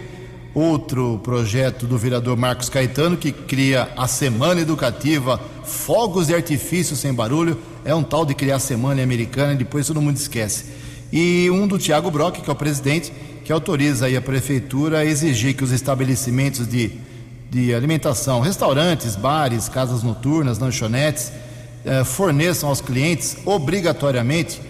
outro 0.59 1.21
projeto 1.23 1.87
do 1.87 1.97
vereador 1.97 2.37
Marcos 2.37 2.68
Caetano, 2.68 3.16
que 3.16 3.33
cria 3.33 3.90
a 3.97 4.07
Semana 4.07 4.61
Educativa 4.61 5.40
Fogos 5.64 6.27
de 6.27 6.35
Artifício 6.35 6.97
Sem 6.97 7.12
Barulho, 7.12 7.59
é 7.85 7.94
um 7.94 8.03
tal 8.03 8.25
de 8.25 8.35
criar 8.35 8.57
a 8.57 8.61
Semana 8.61 9.03
Americana, 9.03 9.53
e 9.53 9.57
depois 9.57 9.87
todo 9.87 10.01
mundo 10.01 10.16
esquece. 10.16 10.66
E 11.12 11.51
um 11.51 11.66
do 11.66 11.79
Tiago 11.79 12.11
Brock, 12.11 12.42
que 12.42 12.51
é 12.51 12.53
o 12.53 12.57
presidente, 12.57 13.12
que 13.44 13.53
autoriza 13.53 14.07
aí 14.07 14.16
a 14.16 14.21
prefeitura 14.21 14.99
a 14.99 15.05
exigir 15.05 15.55
que 15.55 15.64
os 15.64 15.73
estabelecimentos 15.73 16.66
de 16.66 17.09
de 17.51 17.75
alimentação, 17.75 18.40
restaurantes, 18.40 19.16
bares, 19.16 19.68
casas 19.68 20.03
noturnas, 20.03 20.59
lanchonetes, 20.59 21.33
eh, 21.85 22.05
forneçam 22.05 22.68
aos 22.68 22.81
clientes 22.81 23.38
obrigatoriamente 23.47 24.61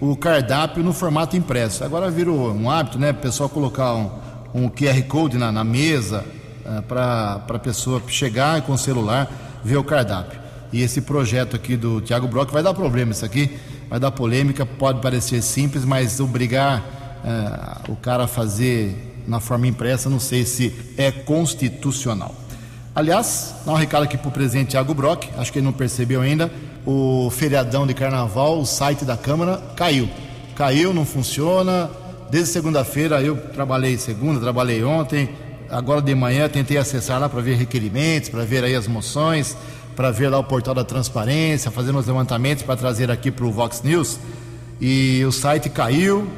o 0.00 0.14
cardápio 0.14 0.82
no 0.84 0.92
formato 0.92 1.36
impresso. 1.36 1.82
Agora 1.82 2.10
virou 2.10 2.52
um 2.52 2.70
hábito, 2.70 2.98
né? 2.98 3.12
Pessoal 3.12 3.48
colocar 3.48 3.94
um, 3.94 4.10
um 4.54 4.68
QR 4.68 5.02
Code 5.08 5.36
na, 5.36 5.50
na 5.52 5.64
mesa 5.64 6.24
eh, 6.64 6.80
para 6.82 7.44
a 7.48 7.58
pessoa 7.58 8.02
chegar 8.08 8.62
com 8.62 8.72
o 8.72 8.78
celular 8.78 9.30
ver 9.64 9.76
o 9.76 9.84
cardápio. 9.84 10.40
E 10.72 10.82
esse 10.82 11.00
projeto 11.00 11.56
aqui 11.56 11.76
do 11.76 12.00
Tiago 12.00 12.26
Brock 12.26 12.50
vai 12.50 12.62
dar 12.62 12.74
problema, 12.74 13.12
isso 13.12 13.24
aqui 13.24 13.56
vai 13.88 14.00
dar 14.00 14.10
polêmica, 14.10 14.66
pode 14.66 15.00
parecer 15.00 15.42
simples, 15.42 15.84
mas 15.84 16.18
obrigar 16.20 16.84
eh, 17.24 17.90
o 17.90 17.96
cara 17.96 18.24
a 18.24 18.28
fazer 18.28 19.22
na 19.26 19.40
forma 19.40 19.66
impressa, 19.66 20.08
não 20.08 20.20
sei 20.20 20.44
se 20.44 20.74
é 20.96 21.10
constitucional. 21.10 22.34
Aliás, 22.94 23.54
dá 23.66 23.72
um 23.72 23.76
recado 23.76 24.04
aqui 24.04 24.16
para 24.16 24.28
o 24.28 24.32
presidente 24.32 24.70
Tiago 24.70 24.94
Brock, 24.94 25.24
acho 25.36 25.52
que 25.52 25.58
ele 25.58 25.66
não 25.66 25.72
percebeu 25.72 26.20
ainda, 26.20 26.50
o 26.86 27.28
feriadão 27.30 27.86
de 27.86 27.92
carnaval, 27.92 28.60
o 28.60 28.64
site 28.64 29.04
da 29.04 29.16
Câmara 29.16 29.60
caiu. 29.76 30.08
Caiu, 30.54 30.94
não 30.94 31.04
funciona, 31.04 31.90
Desde 32.30 32.50
segunda-feira 32.50 33.22
eu 33.22 33.36
trabalhei 33.36 33.96
segunda, 33.96 34.40
trabalhei 34.40 34.82
ontem, 34.82 35.28
agora 35.70 36.02
de 36.02 36.14
manhã 36.14 36.48
tentei 36.48 36.76
acessar 36.76 37.20
lá 37.20 37.28
para 37.28 37.40
ver 37.40 37.56
requerimentos, 37.56 38.28
para 38.28 38.44
ver 38.44 38.64
aí 38.64 38.74
as 38.74 38.88
moções, 38.88 39.56
para 39.94 40.10
ver 40.10 40.28
lá 40.28 40.38
o 40.38 40.44
portal 40.44 40.74
da 40.74 40.84
transparência, 40.84 41.70
fazendo 41.70 41.98
os 41.98 42.06
levantamentos 42.06 42.64
para 42.64 42.76
trazer 42.76 43.10
aqui 43.10 43.30
para 43.30 43.44
o 43.44 43.52
Vox 43.52 43.82
News. 43.82 44.18
E 44.80 45.24
o 45.24 45.32
site 45.32 45.70
caiu, 45.70 46.28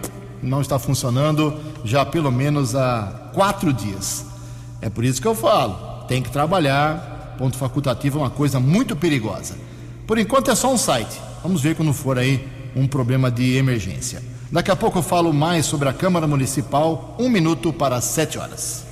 não 0.43 0.61
está 0.61 0.79
funcionando 0.79 1.59
já 1.85 2.05
pelo 2.05 2.31
menos 2.31 2.75
há 2.77 3.31
quatro 3.33 3.73
dias. 3.73 4.27
É 4.81 4.89
por 4.89 5.05
isso 5.05 5.21
que 5.21 5.27
eu 5.27 5.35
falo, 5.35 6.05
tem 6.07 6.23
que 6.23 6.31
trabalhar. 6.31 7.17
Ponto 7.39 7.57
facultativo 7.57 8.19
é 8.19 8.23
uma 8.23 8.31
coisa 8.31 8.59
muito 8.61 8.97
perigosa. 8.97 9.55
Por 10.07 10.19
enquanto 10.19 10.51
é 10.51 10.55
só 10.55 10.73
um 10.73 10.79
site. 10.79 11.21
Vamos 11.43 11.63
ver 11.63 11.77
quando 11.77 11.93
for 11.93 12.19
aí 12.19 12.47
um 12.75 12.87
problema 12.87 13.31
de 13.31 13.57
emergência. 13.57 14.23
Daqui 14.51 14.71
a 14.71 14.77
pouco 14.77 15.01
eu 15.01 15.03
falo 15.03 15.31
mais 15.31 15.67
sobre 15.67 15.91
a 15.91 15.93
Câmara 15.93 16.27
Municipal, 16.27 17.15
um 17.19 17.29
minuto 17.29 17.71
para 17.71 18.01
sete 18.01 18.39
horas. 18.39 18.83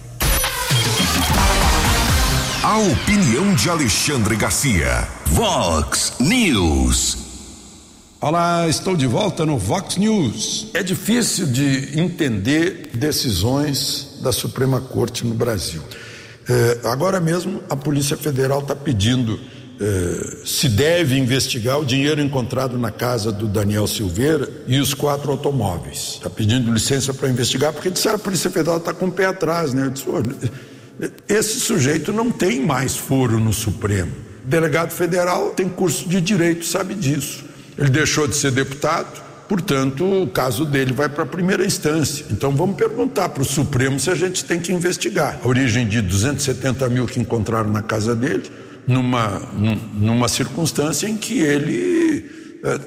A 2.63 2.79
opinião 2.79 3.55
de 3.55 3.71
Alexandre 3.71 4.37
Garcia. 4.37 5.09
Vox 5.29 6.13
News. 6.21 7.17
Olá, 8.21 8.69
estou 8.69 8.95
de 8.95 9.07
volta 9.07 9.47
no 9.47 9.57
Vox 9.57 9.97
News. 9.97 10.69
É 10.75 10.83
difícil 10.83 11.47
de 11.47 11.99
entender 11.99 12.91
decisões 12.93 14.19
da 14.21 14.33
Suprema 14.33 14.83
Corte 14.83 15.27
no 15.27 15.35
Brasil. 15.35 15.83
É, 16.47 16.81
agora 16.89 17.19
mesmo 17.19 17.63
a 17.71 17.77
Polícia 17.77 18.17
Federal 18.17 18.61
está 18.61 18.77
pedindo 18.77 19.41
eh, 19.79 20.39
se 20.45 20.69
deve 20.71 21.19
investigar 21.19 21.79
o 21.79 21.85
dinheiro 21.85 22.21
encontrado 22.21 22.79
na 22.79 22.91
casa 22.91 23.31
do 23.31 23.47
Daniel 23.47 23.87
Silveira 23.87 24.49
e 24.67 24.81
os 24.81 24.95
quatro 24.95 25.31
automóveis. 25.31 26.15
Está 26.15 26.31
pedindo 26.31 26.73
licença 26.73 27.13
para 27.13 27.29
investigar, 27.29 27.73
porque 27.75 27.91
disseram 27.91 28.17
a 28.17 28.19
Polícia 28.19 28.51
Federal 28.51 28.79
está 28.79 28.95
com 28.95 29.07
o 29.07 29.13
pé 29.13 29.27
atrás, 29.27 29.75
né? 29.75 29.87
Eu 29.87 29.91
disse, 29.91 30.07
esse 31.29 31.61
sujeito 31.61 32.11
não 32.11 32.31
tem 32.31 32.65
mais 32.65 32.97
foro 32.97 33.39
no 33.39 33.53
Supremo. 33.53 34.13
O 34.45 34.49
delegado 34.49 34.93
federal 34.93 35.51
tem 35.51 35.69
curso 35.69 36.09
de 36.09 36.23
direito, 36.23 36.65
sabe 36.65 36.95
disso. 36.95 37.45
Ele 37.77 37.91
deixou 37.91 38.27
de 38.27 38.35
ser 38.35 38.53
deputado, 38.53 39.23
portanto, 39.47 40.23
o 40.23 40.27
caso 40.27 40.65
dele 40.65 40.95
vai 40.95 41.11
para 41.11 41.25
a 41.25 41.27
primeira 41.27 41.67
instância. 41.67 42.25
Então 42.31 42.51
vamos 42.53 42.77
perguntar 42.77 43.29
para 43.29 43.43
o 43.43 43.45
Supremo 43.45 44.01
se 44.01 44.09
a 44.09 44.15
gente 44.15 44.43
tem 44.43 44.59
que 44.59 44.73
investigar. 44.73 45.39
A 45.45 45.47
origem 45.47 45.87
de 45.87 46.01
270 46.01 46.89
mil 46.89 47.05
que 47.05 47.21
encontraram 47.21 47.71
na 47.71 47.83
casa 47.83 48.17
dele 48.17 48.45
numa, 48.87 49.43
numa 49.95 50.29
circunstância 50.29 51.09
em 51.09 51.17
que 51.17 51.39
ele 51.41 52.31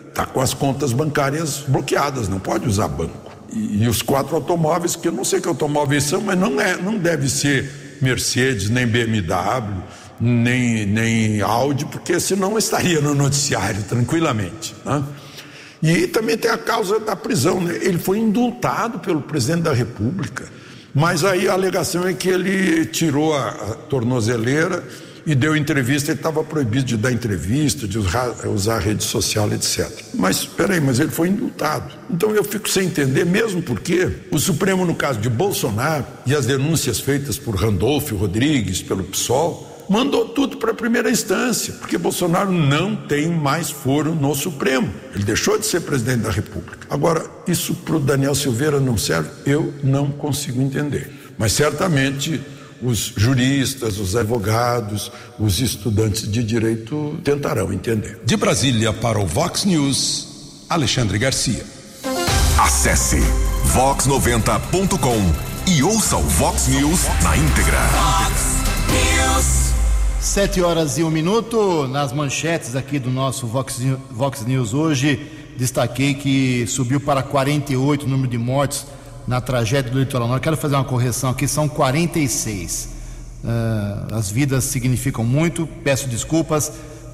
está 0.07 0.23
é, 0.23 0.25
com 0.25 0.41
as 0.41 0.53
contas 0.53 0.93
bancárias 0.93 1.63
bloqueadas, 1.67 2.27
não 2.27 2.39
pode 2.39 2.67
usar 2.67 2.87
banco. 2.87 3.31
E, 3.51 3.83
e, 3.83 3.87
os 3.87 4.01
quatro 4.01 4.35
automóveis, 4.35 4.95
que 4.95 5.07
eu 5.07 5.11
não 5.11 5.25
sei 5.25 5.41
que 5.41 5.47
automóveis 5.47 6.03
são, 6.03 6.21
mas 6.21 6.37
não, 6.37 6.59
é, 6.59 6.77
não 6.77 6.97
deve 6.97 7.29
ser 7.29 7.97
Mercedes, 8.01 8.69
nem 8.69 8.87
BMW, 8.87 9.83
nem, 10.19 10.85
nem 10.85 11.41
Audi, 11.41 11.85
porque 11.85 12.19
senão 12.19 12.57
estaria 12.57 13.01
no 13.01 13.13
noticiário 13.13 13.83
tranquilamente. 13.83 14.75
Né? 14.85 15.03
E 15.81 16.07
também 16.07 16.37
tem 16.37 16.51
a 16.51 16.57
causa 16.57 16.99
da 16.99 17.15
prisão. 17.15 17.59
Né? 17.59 17.77
Ele 17.81 17.97
foi 17.97 18.19
indultado 18.19 18.99
pelo 18.99 19.21
presidente 19.21 19.63
da 19.63 19.73
República, 19.73 20.45
mas 20.93 21.23
aí 21.23 21.47
a 21.47 21.53
alegação 21.53 22.07
é 22.07 22.13
que 22.13 22.29
ele 22.29 22.85
tirou 22.85 23.33
a, 23.33 23.49
a 23.49 23.75
tornozeleira 23.89 24.83
e 25.29 25.35
deu 25.35 25.55
entrevista, 25.55 26.09
ele 26.09 26.17
estava 26.17 26.43
proibido 26.43 26.85
de 26.85 26.97
dar 26.97 27.11
entrevista, 27.11 27.87
de 27.87 27.99
usar, 27.99 28.47
usar 28.47 28.79
rede 28.79 29.03
social, 29.03 29.47
etc. 29.53 29.87
Mas, 30.15 30.37
espera 30.37 30.73
aí, 30.73 30.81
mas 30.81 30.99
ele 30.99 31.11
foi 31.11 31.27
indultado. 31.27 31.93
Então 32.09 32.31
eu 32.31 32.43
fico 32.43 32.67
sem 32.67 32.87
entender, 32.87 33.27
mesmo 33.27 33.61
porque 33.61 34.09
o 34.31 34.39
Supremo, 34.39 34.87
no 34.87 34.95
caso 34.95 35.19
de 35.19 35.29
Bolsonaro, 35.29 36.03
e 36.25 36.33
as 36.33 36.47
denúncias 36.47 36.99
feitas 36.99 37.37
por 37.37 37.53
Randolfo 37.53 38.15
Rodrigues, 38.15 38.81
pelo 38.81 39.03
PSOL, 39.03 39.85
mandou 39.87 40.29
tudo 40.29 40.57
para 40.57 40.71
a 40.71 40.73
primeira 40.73 41.11
instância, 41.11 41.73
porque 41.73 41.95
Bolsonaro 41.95 42.51
não 42.51 42.95
tem 42.95 43.29
mais 43.29 43.69
foro 43.69 44.15
no 44.15 44.33
Supremo. 44.33 44.91
Ele 45.13 45.23
deixou 45.23 45.59
de 45.59 45.67
ser 45.67 45.81
presidente 45.81 46.21
da 46.21 46.31
República. 46.31 46.87
Agora, 46.89 47.23
isso 47.47 47.75
para 47.75 47.97
o 47.97 47.99
Daniel 47.99 48.33
Silveira 48.33 48.79
não 48.79 48.97
serve? 48.97 49.29
Eu 49.45 49.75
não 49.83 50.09
consigo 50.09 50.59
entender. 50.59 51.11
Mas 51.37 51.51
certamente 51.51 52.41
os 52.81 53.13
juristas, 53.15 53.97
os 53.97 54.15
advogados, 54.15 55.11
os 55.37 55.59
estudantes 55.59 56.29
de 56.29 56.43
direito 56.43 57.19
tentarão 57.23 57.71
entender. 57.73 58.21
De 58.25 58.37
Brasília 58.37 58.93
para 58.93 59.19
o 59.19 59.25
Vox 59.25 59.65
News, 59.65 60.65
Alexandre 60.69 61.17
Garcia. 61.17 61.65
Acesse 62.57 63.21
vox90.com 63.73 65.71
e 65.71 65.83
ouça 65.83 66.17
o 66.17 66.23
Vox 66.23 66.67
News 66.67 67.01
na 67.23 67.37
íntegra. 67.37 67.79
Vox 67.87 68.59
News. 68.91 69.69
Sete 70.19 70.61
horas 70.61 70.97
e 70.97 71.03
um 71.03 71.09
minuto. 71.09 71.87
Nas 71.87 72.11
manchetes 72.11 72.75
aqui 72.75 72.99
do 72.99 73.09
nosso 73.09 73.47
Vox, 73.47 73.79
Vox 74.11 74.45
News 74.45 74.73
hoje, 74.73 75.31
destaquei 75.57 76.13
que 76.13 76.65
subiu 76.67 76.99
para 76.99 77.23
48 77.23 78.05
o 78.05 78.09
número 78.09 78.29
de 78.29 78.37
mortes 78.37 78.85
na 79.27 79.41
tragédia 79.41 79.91
do 79.91 79.99
litoral 79.99 80.27
norte. 80.27 80.43
Quero 80.43 80.57
fazer 80.57 80.75
uma 80.75 80.83
correção 80.83 81.29
aqui, 81.29 81.47
são 81.47 81.67
46. 81.67 82.89
Uh, 83.43 83.47
ah, 83.47 84.07
as 84.13 84.29
vidas 84.29 84.65
significam 84.65 85.23
muito, 85.23 85.67
peço 85.83 86.07
desculpas. 86.07 86.71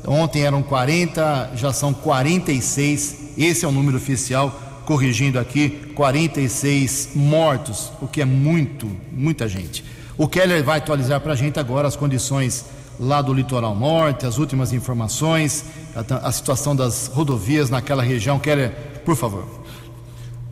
Ontem 0.07 0.43
eram 0.43 0.61
40, 0.61 1.51
já 1.55 1.73
são 1.73 1.93
46. 1.93 3.15
Esse 3.37 3.65
é 3.65 3.67
o 3.67 3.71
número 3.71 3.97
oficial, 3.97 4.59
corrigindo 4.85 5.39
aqui, 5.39 5.69
46 5.95 7.09
mortos, 7.15 7.91
o 8.01 8.07
que 8.07 8.21
é 8.21 8.25
muito, 8.25 8.89
muita 9.11 9.47
gente. 9.47 9.83
O 10.17 10.27
Keller 10.27 10.63
vai 10.63 10.77
atualizar 10.77 11.19
para 11.19 11.33
a 11.33 11.35
gente 11.35 11.59
agora 11.59 11.87
as 11.87 11.95
condições 11.95 12.65
lá 12.99 13.21
do 13.21 13.33
litoral 13.33 13.75
norte, 13.75 14.25
as 14.25 14.37
últimas 14.37 14.71
informações, 14.71 15.65
a, 15.95 16.27
a 16.27 16.31
situação 16.31 16.75
das 16.75 17.07
rodovias 17.07 17.69
naquela 17.69 18.03
região. 18.03 18.39
Keller, 18.39 18.71
por 19.03 19.15
favor. 19.15 19.64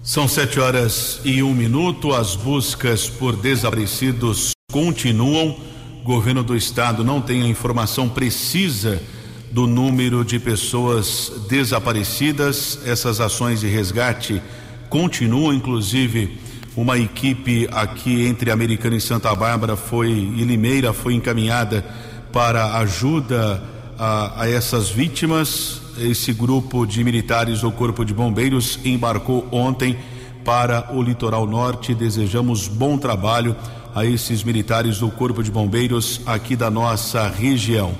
São 0.06 0.28
sete 0.28 0.60
horas 0.60 1.22
e 1.24 1.42
um 1.42 1.54
minuto. 1.54 2.14
As 2.14 2.36
buscas 2.36 3.08
por 3.08 3.38
desaparecidos 3.38 4.52
continuam. 4.70 5.58
O 6.02 6.04
governo 6.04 6.44
do 6.44 6.58
estado 6.58 7.06
não 7.06 7.22
tem 7.22 7.42
a 7.42 7.48
informação 7.48 8.10
precisa 8.10 9.02
do 9.50 9.66
número 9.66 10.26
de 10.26 10.40
pessoas 10.40 11.32
desaparecidas. 11.48 12.80
Essas 12.86 13.22
ações 13.22 13.62
de 13.62 13.68
resgate 13.68 14.42
continuam, 14.90 15.54
inclusive 15.54 16.38
uma 16.76 16.98
equipe 16.98 17.70
aqui 17.72 18.26
entre 18.26 18.52
Americana 18.52 18.98
e 18.98 19.02
Santa 19.02 19.34
Bárbara 19.34 19.78
foi 19.78 20.10
e 20.10 20.44
Limeira 20.44 20.92
foi 20.92 21.14
encaminhada 21.14 21.82
para 22.30 22.76
ajuda 22.80 23.64
a, 23.98 24.42
a 24.42 24.50
essas 24.50 24.90
vítimas 24.90 25.83
esse 25.98 26.34
grupo 26.34 26.86
de 26.86 27.04
militares 27.04 27.62
do 27.62 27.72
Corpo 27.72 28.04
de 28.04 28.14
Bombeiros 28.14 28.80
embarcou 28.84 29.48
ontem 29.52 29.98
para 30.44 30.94
o 30.94 31.02
litoral 31.02 31.46
norte. 31.48 31.94
Desejamos 31.94 32.68
bom 32.68 32.98
trabalho 32.98 33.56
a 33.94 34.06
esses 34.06 34.44
militares 34.44 35.00
do 35.00 35.10
Corpo 35.10 35.44
de 35.44 35.52
Bombeiros 35.52 36.22
aqui 36.26 36.56
da 36.56 36.70
nossa 36.72 37.28
região. 37.28 37.94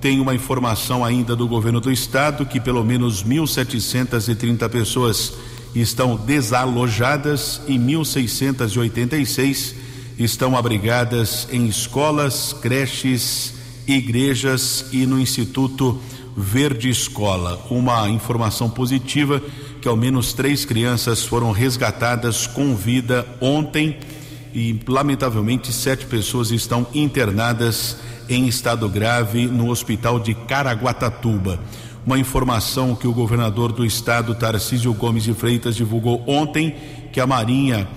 Tem 0.00 0.20
uma 0.20 0.34
informação 0.34 1.04
ainda 1.04 1.34
do 1.36 1.46
governo 1.48 1.80
do 1.80 1.90
estado 1.90 2.46
que 2.46 2.60
pelo 2.60 2.84
menos 2.84 3.24
1.730 3.24 4.68
pessoas 4.68 5.32
estão 5.74 6.16
desalojadas 6.16 7.60
e 7.66 7.78
1.686 7.78 9.74
estão 10.18 10.56
abrigadas 10.56 11.46
em 11.52 11.66
escolas, 11.66 12.54
creches, 12.54 13.54
igrejas 13.86 14.86
e 14.92 15.04
no 15.06 15.20
Instituto 15.20 16.00
Verde 16.36 16.90
Escola. 16.90 17.58
Uma 17.70 18.08
informação 18.10 18.68
positiva 18.68 19.40
que 19.80 19.88
ao 19.88 19.96
menos 19.96 20.34
três 20.34 20.66
crianças 20.66 21.24
foram 21.24 21.50
resgatadas 21.50 22.46
com 22.46 22.76
vida 22.76 23.26
ontem 23.40 23.96
e 24.54 24.78
lamentavelmente 24.86 25.72
sete 25.72 26.04
pessoas 26.06 26.50
estão 26.50 26.86
internadas 26.94 27.96
em 28.28 28.46
estado 28.46 28.88
grave 28.88 29.46
no 29.46 29.70
hospital 29.70 30.20
de 30.20 30.34
Caraguatatuba. 30.34 31.58
Uma 32.04 32.18
informação 32.18 32.94
que 32.94 33.08
o 33.08 33.12
governador 33.12 33.72
do 33.72 33.84
estado, 33.84 34.34
Tarcísio 34.34 34.92
Gomes 34.92 35.24
de 35.24 35.32
Freitas, 35.32 35.74
divulgou 35.74 36.22
ontem 36.26 36.76
que 37.12 37.20
a 37.20 37.26
Marinha 37.26 37.88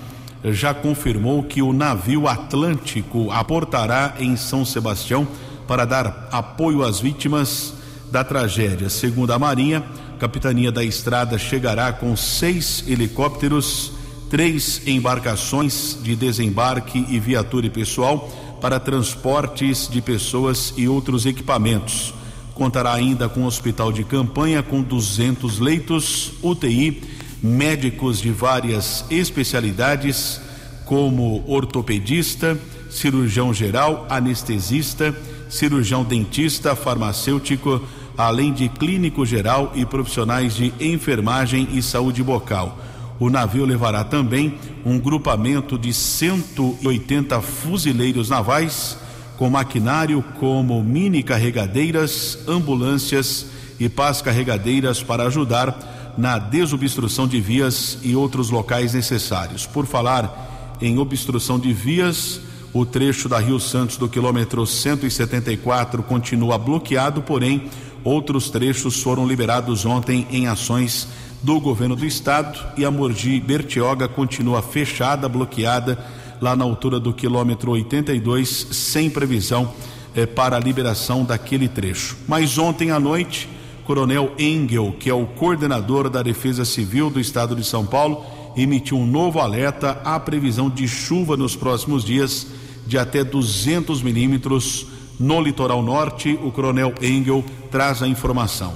já 0.46 0.74
confirmou 0.74 1.44
que 1.44 1.62
o 1.62 1.74
navio 1.74 2.28
Atlântico 2.28 3.30
aportará 3.32 4.16
em 4.20 4.36
São 4.38 4.64
Sebastião 4.64 5.28
para 5.68 5.86
dar 5.86 6.30
apoio 6.32 6.84
às 6.84 7.00
vítimas 7.00 7.79
da 8.12 8.24
tragédia. 8.24 8.90
Segundo 8.90 9.32
a 9.32 9.40
Marinha, 9.40 9.84
a 10.16 10.18
Capitania 10.20 10.72
da 10.72 10.84
Estrada 10.84 11.38
chegará 11.38 11.92
com 11.94 12.16
seis 12.16 12.84
helicópteros, 12.88 13.92
três 14.30 14.82
embarcações 14.88 15.98
de 16.02 16.16
desembarque 16.16 17.06
e 17.10 17.20
viatura 17.20 17.68
e 17.68 17.70
pessoal 17.70 18.30
para 18.62 18.80
transportes 18.80 19.88
de 19.90 20.02
pessoas 20.02 20.74
e 20.76 20.88
outros 20.88 21.26
equipamentos. 21.26 22.14
Contará 22.54 22.94
ainda 22.94 23.30
com 23.30 23.42
um 23.42 23.46
hospital 23.46 23.92
de 23.92 24.04
campanha 24.04 24.62
com 24.62 24.82
200 24.82 25.60
leitos, 25.60 26.34
UTI 26.44 27.20
médicos 27.42 28.20
de 28.20 28.32
várias 28.32 29.06
especialidades, 29.10 30.42
como 30.86 31.44
ortopedista, 31.48 32.58
cirurgião 32.90 33.54
geral, 33.54 34.06
anestesista, 34.10 35.16
cirurgião 35.50 36.04
dentista, 36.04 36.76
farmacêutico, 36.76 37.82
além 38.18 38.54
de 38.54 38.70
clínico 38.70 39.26
geral 39.26 39.72
e 39.76 39.86
profissionais 39.86 40.56
de 40.56 40.74
enfermagem 40.80 41.68
e 41.74 41.82
saúde 41.82 42.24
bucal. 42.24 42.78
O 43.20 43.30
navio 43.30 43.66
levará 43.66 44.04
também 44.04 44.58
um 44.86 44.98
grupamento 44.98 45.78
de 45.78 45.92
180 45.92 47.42
fuzileiros 47.42 48.30
navais, 48.30 48.98
com 49.38 49.50
maquinário 49.50 50.24
como 50.40 50.82
mini 50.84 51.24
carregadeiras, 51.24 52.40
ambulâncias 52.48 53.48
e 53.80 53.90
pás 53.90 54.22
carregadeiras 54.22 55.04
para 55.04 55.24
ajudar 55.24 56.14
na 56.18 56.38
desobstrução 56.38 57.28
de 57.28 57.40
vias 57.40 57.98
e 58.04 58.16
outros 58.16 58.50
locais 58.50 58.94
necessários. 58.94 59.66
Por 59.66 59.86
falar 59.86 60.78
em 60.82 60.98
obstrução 60.98 61.60
de 61.60 61.74
vias, 61.74 62.42
o 62.74 62.86
trecho 62.86 63.28
da 63.28 63.40
Rio 63.40 63.60
Santos 63.60 63.98
do 63.98 64.08
quilômetro 64.08 64.66
174 64.66 66.04
continua 66.04 66.58
bloqueado, 66.58 67.22
porém, 67.22 67.70
outros 68.04 68.50
trechos 68.50 69.02
foram 69.02 69.28
liberados 69.28 69.86
ontem 69.86 70.28
em 70.32 70.48
ações 70.48 71.08
do 71.42 71.60
governo 71.60 71.96
do 71.96 72.06
estado 72.06 72.60
e 72.78 72.86
a 72.86 72.92
Morgi 72.92 73.40
Bertioga 73.40 74.08
continua 74.08 74.62
fechada, 74.62 75.28
bloqueada 75.28 75.98
lá 76.42 76.56
na 76.56 76.64
altura 76.64 77.00
do 77.00 77.14
quilômetro 77.14 77.72
82, 77.72 78.68
sem 78.72 79.10
previsão 79.10 79.74
eh, 80.16 80.26
para 80.26 80.58
a 80.58 80.60
liberação 80.60 81.24
daquele 81.24 81.68
trecho. 81.68 82.18
Mas 82.28 82.58
ontem 82.58 82.92
à 82.92 83.00
noite, 83.00 83.50
Coronel 83.84 84.34
Engel, 84.38 84.96
que 85.00 85.10
é 85.10 85.14
o 85.14 85.26
coordenador 85.26 86.10
da 86.10 86.22
Defesa 86.22 86.64
Civil 86.64 87.10
do 87.10 87.20
estado 87.20 87.56
de 87.56 87.64
São 87.64 87.86
Paulo, 87.86 88.24
emitiu 88.56 88.98
um 88.98 89.06
novo 89.06 89.40
alerta 89.40 90.00
à 90.04 90.20
previsão 90.20 90.70
de 90.70 90.88
chuva 90.88 91.36
nos 91.36 91.56
próximos 91.56 92.04
dias 92.04 92.48
de 92.90 92.98
até 92.98 93.24
200 93.24 94.02
milímetros 94.02 94.88
no 95.20 95.40
litoral 95.40 95.84
norte. 95.84 96.34
O 96.44 96.52
coronel 96.52 96.92
Engel 97.00 97.44
traz 97.70 98.02
a 98.02 98.08
informação. 98.08 98.74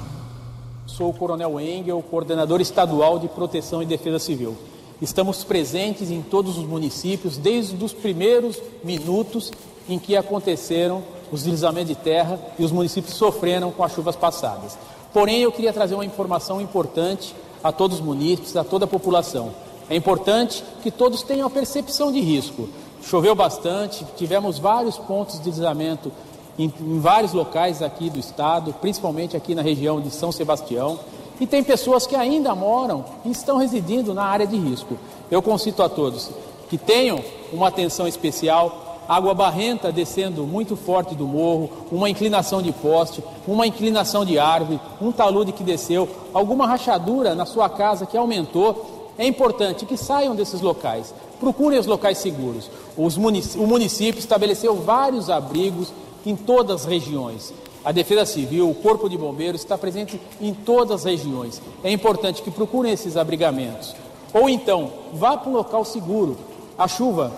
Sou 0.85 1.09
o 1.09 1.13
coronel 1.13 1.59
Engel, 1.59 1.99
coordenador 2.11 2.61
estadual 2.61 3.17
de 3.17 3.27
proteção 3.27 3.81
e 3.81 3.87
defesa 3.87 4.19
civil. 4.19 4.55
Estamos 5.01 5.43
presentes 5.43 6.11
em 6.11 6.21
todos 6.21 6.59
os 6.59 6.63
municípios 6.63 7.37
desde 7.37 7.83
os 7.83 7.91
primeiros 7.91 8.61
minutos 8.83 9.51
em 9.89 9.97
que 9.97 10.15
aconteceram 10.15 11.03
os 11.31 11.41
deslizamentos 11.41 11.89
de 11.89 11.95
terra 11.95 12.39
e 12.59 12.63
os 12.63 12.71
municípios 12.71 13.15
sofreram 13.15 13.71
com 13.71 13.83
as 13.83 13.95
chuvas 13.95 14.15
passadas. 14.15 14.77
Porém, 15.11 15.41
eu 15.41 15.51
queria 15.51 15.73
trazer 15.73 15.95
uma 15.95 16.05
informação 16.05 16.61
importante 16.61 17.35
a 17.63 17.71
todos 17.71 17.97
os 17.97 18.05
munícipes, 18.05 18.55
a 18.55 18.63
toda 18.63 18.85
a 18.85 18.87
população. 18.87 19.51
É 19.89 19.95
importante 19.95 20.63
que 20.83 20.91
todos 20.91 21.23
tenham 21.23 21.47
a 21.47 21.49
percepção 21.49 22.11
de 22.11 22.19
risco. 22.19 22.69
Choveu 23.05 23.35
bastante, 23.35 24.05
tivemos 24.15 24.57
vários 24.57 24.97
pontos 24.97 25.37
de 25.37 25.43
deslizamento 25.43 26.11
em, 26.57 26.71
em, 26.79 26.99
vários 26.99 27.33
locais 27.33 27.81
aqui 27.81 28.09
do 28.09 28.17
estado, 28.17 28.73
principalmente 28.79 29.35
aqui 29.35 29.53
na 29.53 29.61
região 29.61 29.99
de 29.99 30.09
São 30.09 30.31
Sebastião. 30.31 30.97
E 31.39 31.45
tem 31.45 31.63
pessoas 31.63 32.07
que 32.07 32.15
ainda 32.15 32.55
moram 32.55 33.03
e 33.25 33.31
estão 33.31 33.57
residindo 33.57 34.13
na 34.13 34.23
área 34.23 34.47
de 34.47 34.55
risco. 34.55 34.97
Eu 35.29 35.41
concito 35.41 35.83
a 35.83 35.89
todos 35.89 36.29
que 36.69 36.77
tenham 36.77 37.19
uma 37.51 37.67
atenção 37.67 38.07
especial, 38.07 39.03
água 39.07 39.33
barrenta 39.33 39.91
descendo 39.91 40.43
muito 40.45 40.75
forte 40.75 41.13
do 41.13 41.27
morro, 41.27 41.69
uma 41.91 42.09
inclinação 42.09 42.61
de 42.61 42.71
poste, 42.71 43.23
uma 43.47 43.67
inclinação 43.67 44.23
de 44.23 44.39
árvore, 44.39 44.79
um 45.01 45.11
talude 45.11 45.51
que 45.51 45.63
desceu, 45.63 46.07
alguma 46.33 46.65
rachadura 46.65 47.35
na 47.35 47.45
sua 47.45 47.69
casa 47.69 48.05
que 48.05 48.17
aumentou 48.17 48.92
é 49.17 49.25
importante 49.25 49.85
que 49.85 49.97
saiam 49.97 50.35
desses 50.35 50.61
locais, 50.61 51.13
procurem 51.39 51.79
os 51.79 51.85
locais 51.85 52.17
seguros. 52.17 52.69
Munic 52.97 53.57
o 53.57 53.67
município 53.67 54.19
estabeleceu 54.19 54.75
vários 54.75 55.29
abrigos 55.29 55.93
em 56.25 56.35
todas 56.35 56.81
as 56.81 56.85
regiões. 56.85 57.53
A 57.83 57.91
Defesa 57.91 58.25
Civil, 58.25 58.69
o 58.69 58.75
Corpo 58.75 59.09
de 59.09 59.17
Bombeiros 59.17 59.61
está 59.61 59.77
presente 59.77 60.19
em 60.39 60.53
todas 60.53 61.01
as 61.01 61.03
regiões. 61.03 61.61
É 61.83 61.91
importante 61.91 62.41
que 62.41 62.49
procurem 62.49 62.93
esses 62.93 63.17
abrigamentos. 63.17 63.93
Ou 64.33 64.49
então, 64.49 64.91
vá 65.11 65.35
para 65.35 65.49
um 65.49 65.53
local 65.53 65.83
seguro. 65.83 66.37
A 66.77 66.87
chuva 66.87 67.31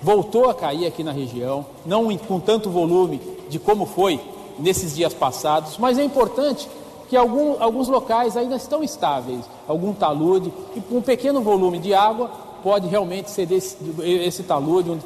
voltou 0.00 0.48
a 0.48 0.54
cair 0.54 0.86
aqui 0.86 1.02
na 1.02 1.12
região, 1.12 1.66
não 1.84 2.16
com 2.16 2.38
tanto 2.38 2.70
volume 2.70 3.20
de 3.48 3.58
como 3.58 3.84
foi 3.84 4.20
nesses 4.58 4.94
dias 4.94 5.12
passados, 5.12 5.76
mas 5.76 5.98
é 5.98 6.04
importante 6.04 6.68
que 7.10 7.16
algum, 7.16 7.60
alguns 7.60 7.88
locais 7.88 8.36
ainda 8.36 8.54
estão 8.54 8.84
estáveis, 8.84 9.40
algum 9.66 9.92
talude, 9.92 10.52
e 10.76 10.80
com 10.80 10.98
um 10.98 11.02
pequeno 11.02 11.40
volume 11.40 11.80
de 11.80 11.92
água 11.92 12.30
pode 12.62 12.86
realmente 12.86 13.32
ser 13.32 13.50
esse, 13.50 13.76
esse 14.00 14.44
talude, 14.44 14.96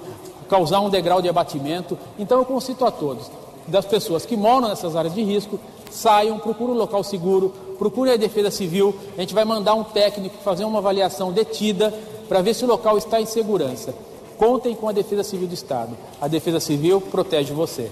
causar 0.47 0.81
um 0.81 0.91
degrau 0.91 1.23
de 1.23 1.31
abatimento. 1.31 1.99
Então 2.19 2.39
eu 2.39 2.45
concito 2.45 2.85
a 2.85 2.91
todos, 2.91 3.31
das 3.67 3.87
pessoas 3.87 4.27
que 4.27 4.37
moram 4.37 4.69
nessas 4.69 4.95
áreas 4.95 5.15
de 5.15 5.23
risco, 5.23 5.59
saiam, 5.91 6.39
procurem 6.39 6.75
um 6.75 6.79
local 6.79 7.03
seguro, 7.03 7.55
procurem 7.79 8.13
a 8.13 8.19
defesa 8.19 8.51
civil, 8.51 8.95
a 9.17 9.23
gente 9.23 9.33
vai 9.33 9.47
mandar 9.47 9.73
um 9.73 9.85
técnico 9.85 10.37
fazer 10.45 10.67
uma 10.67 10.81
avaliação 10.81 11.33
detida 11.33 11.91
para 12.29 12.43
ver 12.43 12.53
se 12.53 12.67
o 12.67 12.69
local 12.69 12.99
está 12.99 13.19
em 13.19 13.27
segurança. 13.27 13.95
Contem 14.37 14.75
com 14.75 14.89
a 14.89 14.93
Defesa 14.93 15.23
Civil 15.23 15.47
do 15.47 15.55
Estado. 15.55 15.97
A 16.21 16.29
Defesa 16.29 16.59
Civil 16.59 17.01
protege 17.01 17.55
você. 17.55 17.91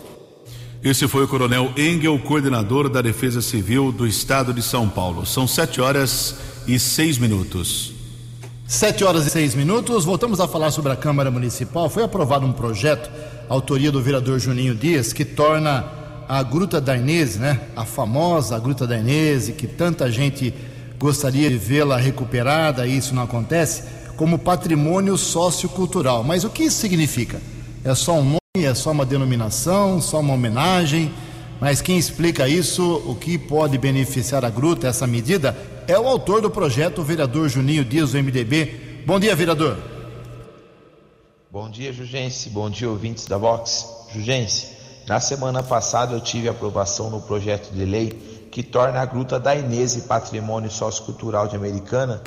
Esse 0.85 1.07
foi 1.07 1.23
o 1.23 1.29
Coronel 1.29 1.73
Engel, 1.77 2.19
coordenador 2.19 2.89
da 2.89 3.01
Defesa 3.01 3.41
Civil 3.41 3.93
do 3.93 4.05
Estado 4.05 4.53
de 4.53 4.61
São 4.61 4.89
Paulo. 4.89 5.25
São 5.25 5.47
sete 5.47 5.81
horas 5.81 6.35
e 6.67 6.77
seis 6.77 7.19
minutos. 7.19 7.93
Sete 8.67 9.05
horas 9.05 9.25
e 9.25 9.31
seis 9.31 9.55
minutos. 9.55 10.05
Voltamos 10.05 10.41
a 10.41 10.49
falar 10.49 10.73
sobre 10.73 10.91
a 10.91 10.97
Câmara 10.97 11.31
Municipal. 11.31 11.89
Foi 11.89 12.03
aprovado 12.03 12.45
um 12.45 12.53
projeto, 12.53 13.09
autoria 13.49 13.93
do 13.93 14.03
vereador 14.03 14.41
Juninho 14.41 14.75
Dias, 14.75 15.13
que 15.13 15.25
torna 15.25 15.85
a 16.29 16.43
Gruta 16.43 16.81
da 16.81 16.97
Inês, 16.97 17.37
né? 17.37 17.61
A 17.77 17.85
famosa 17.85 18.59
Gruta 18.59 18.85
da 18.85 18.99
Inês, 18.99 19.51
que 19.51 19.69
tanta 19.69 20.11
gente 20.11 20.53
gostaria 20.99 21.49
de 21.49 21.59
vê-la 21.59 21.97
recuperada, 21.97 22.85
e 22.89 22.97
isso 22.97 23.15
não 23.15 23.23
acontece, 23.23 23.85
como 24.17 24.37
patrimônio 24.37 25.17
sociocultural. 25.17 26.25
Mas 26.25 26.43
o 26.43 26.51
que 26.51 26.65
isso 26.65 26.81
significa? 26.81 27.41
É 27.85 27.95
só 27.97 28.15
um 28.15 28.37
é 28.55 28.75
só 28.75 28.91
uma 28.93 29.05
denominação, 29.05 30.01
só 30.01 30.21
uma 30.21 30.35
homenagem, 30.35 31.13
mas 31.59 31.81
quem 31.81 31.99
explica 31.99 32.47
isso, 32.47 33.03
o 33.07 33.15
que 33.15 33.39
pode 33.39 33.79
beneficiar 33.79 34.45
a 34.45 34.51
gruta, 34.51 34.87
essa 34.87 35.07
medida, 35.07 35.57
é 35.89 35.99
o 35.99 36.07
autor 36.07 36.43
do 36.43 36.51
projeto, 36.51 37.01
o 37.01 37.05
vereador 37.05 37.49
Juninho 37.49 37.85
Dias, 37.85 38.13
do 38.13 38.19
MDB. 38.23 39.03
Bom 39.07 39.19
dia, 39.19 39.35
vereador. 39.35 39.79
Bom 41.51 41.69
dia, 41.71 41.93
Jugense. 41.93 42.51
Bom 42.51 42.71
dia, 42.71 42.89
ouvintes 42.89 43.27
da 43.27 43.37
Vox. 43.39 43.87
Jugense, 44.15 44.69
na 45.09 45.19
semana 45.19 45.63
passada 45.63 46.15
eu 46.15 46.21
tive 46.21 46.49
aprovação 46.49 47.11
no 47.11 47.23
projeto 47.23 47.73
de 47.73 47.85
lei 47.85 48.49
que 48.53 48.63
torna 48.63 49.01
a 49.01 49.07
Gruta 49.07 49.41
da 49.41 49.57
Inês 49.57 49.97
patrimônio 49.97 50.71
sociocultural 50.71 51.49
de 51.49 51.57
Americana. 51.57 52.23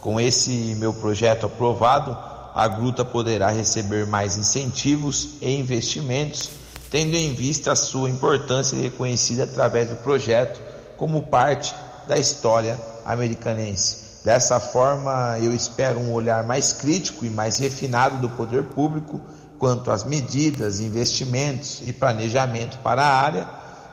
Com 0.00 0.20
esse 0.20 0.76
meu 0.78 0.94
projeto 0.94 1.46
aprovado, 1.46 2.16
a 2.54 2.68
gruta 2.68 3.04
poderá 3.04 3.50
receber 3.50 4.06
mais 4.06 4.36
incentivos 4.36 5.30
e 5.40 5.58
investimentos, 5.58 6.50
tendo 6.88 7.16
em 7.16 7.34
vista 7.34 7.72
a 7.72 7.76
sua 7.76 8.08
importância 8.08 8.78
reconhecida 8.80 9.42
através 9.42 9.88
do 9.88 9.96
projeto 9.96 10.60
como 10.96 11.24
parte 11.24 11.74
da 12.06 12.16
história 12.16 12.78
americanense. 13.04 14.22
Dessa 14.24 14.60
forma, 14.60 15.36
eu 15.40 15.52
espero 15.52 15.98
um 15.98 16.12
olhar 16.12 16.44
mais 16.44 16.72
crítico 16.72 17.24
e 17.24 17.30
mais 17.30 17.58
refinado 17.58 18.18
do 18.18 18.30
poder 18.30 18.62
público 18.66 19.20
quanto 19.58 19.90
às 19.90 20.04
medidas, 20.04 20.78
investimentos 20.78 21.82
e 21.84 21.92
planejamento 21.92 22.78
para 22.78 23.02
a 23.02 23.20
área, 23.20 23.48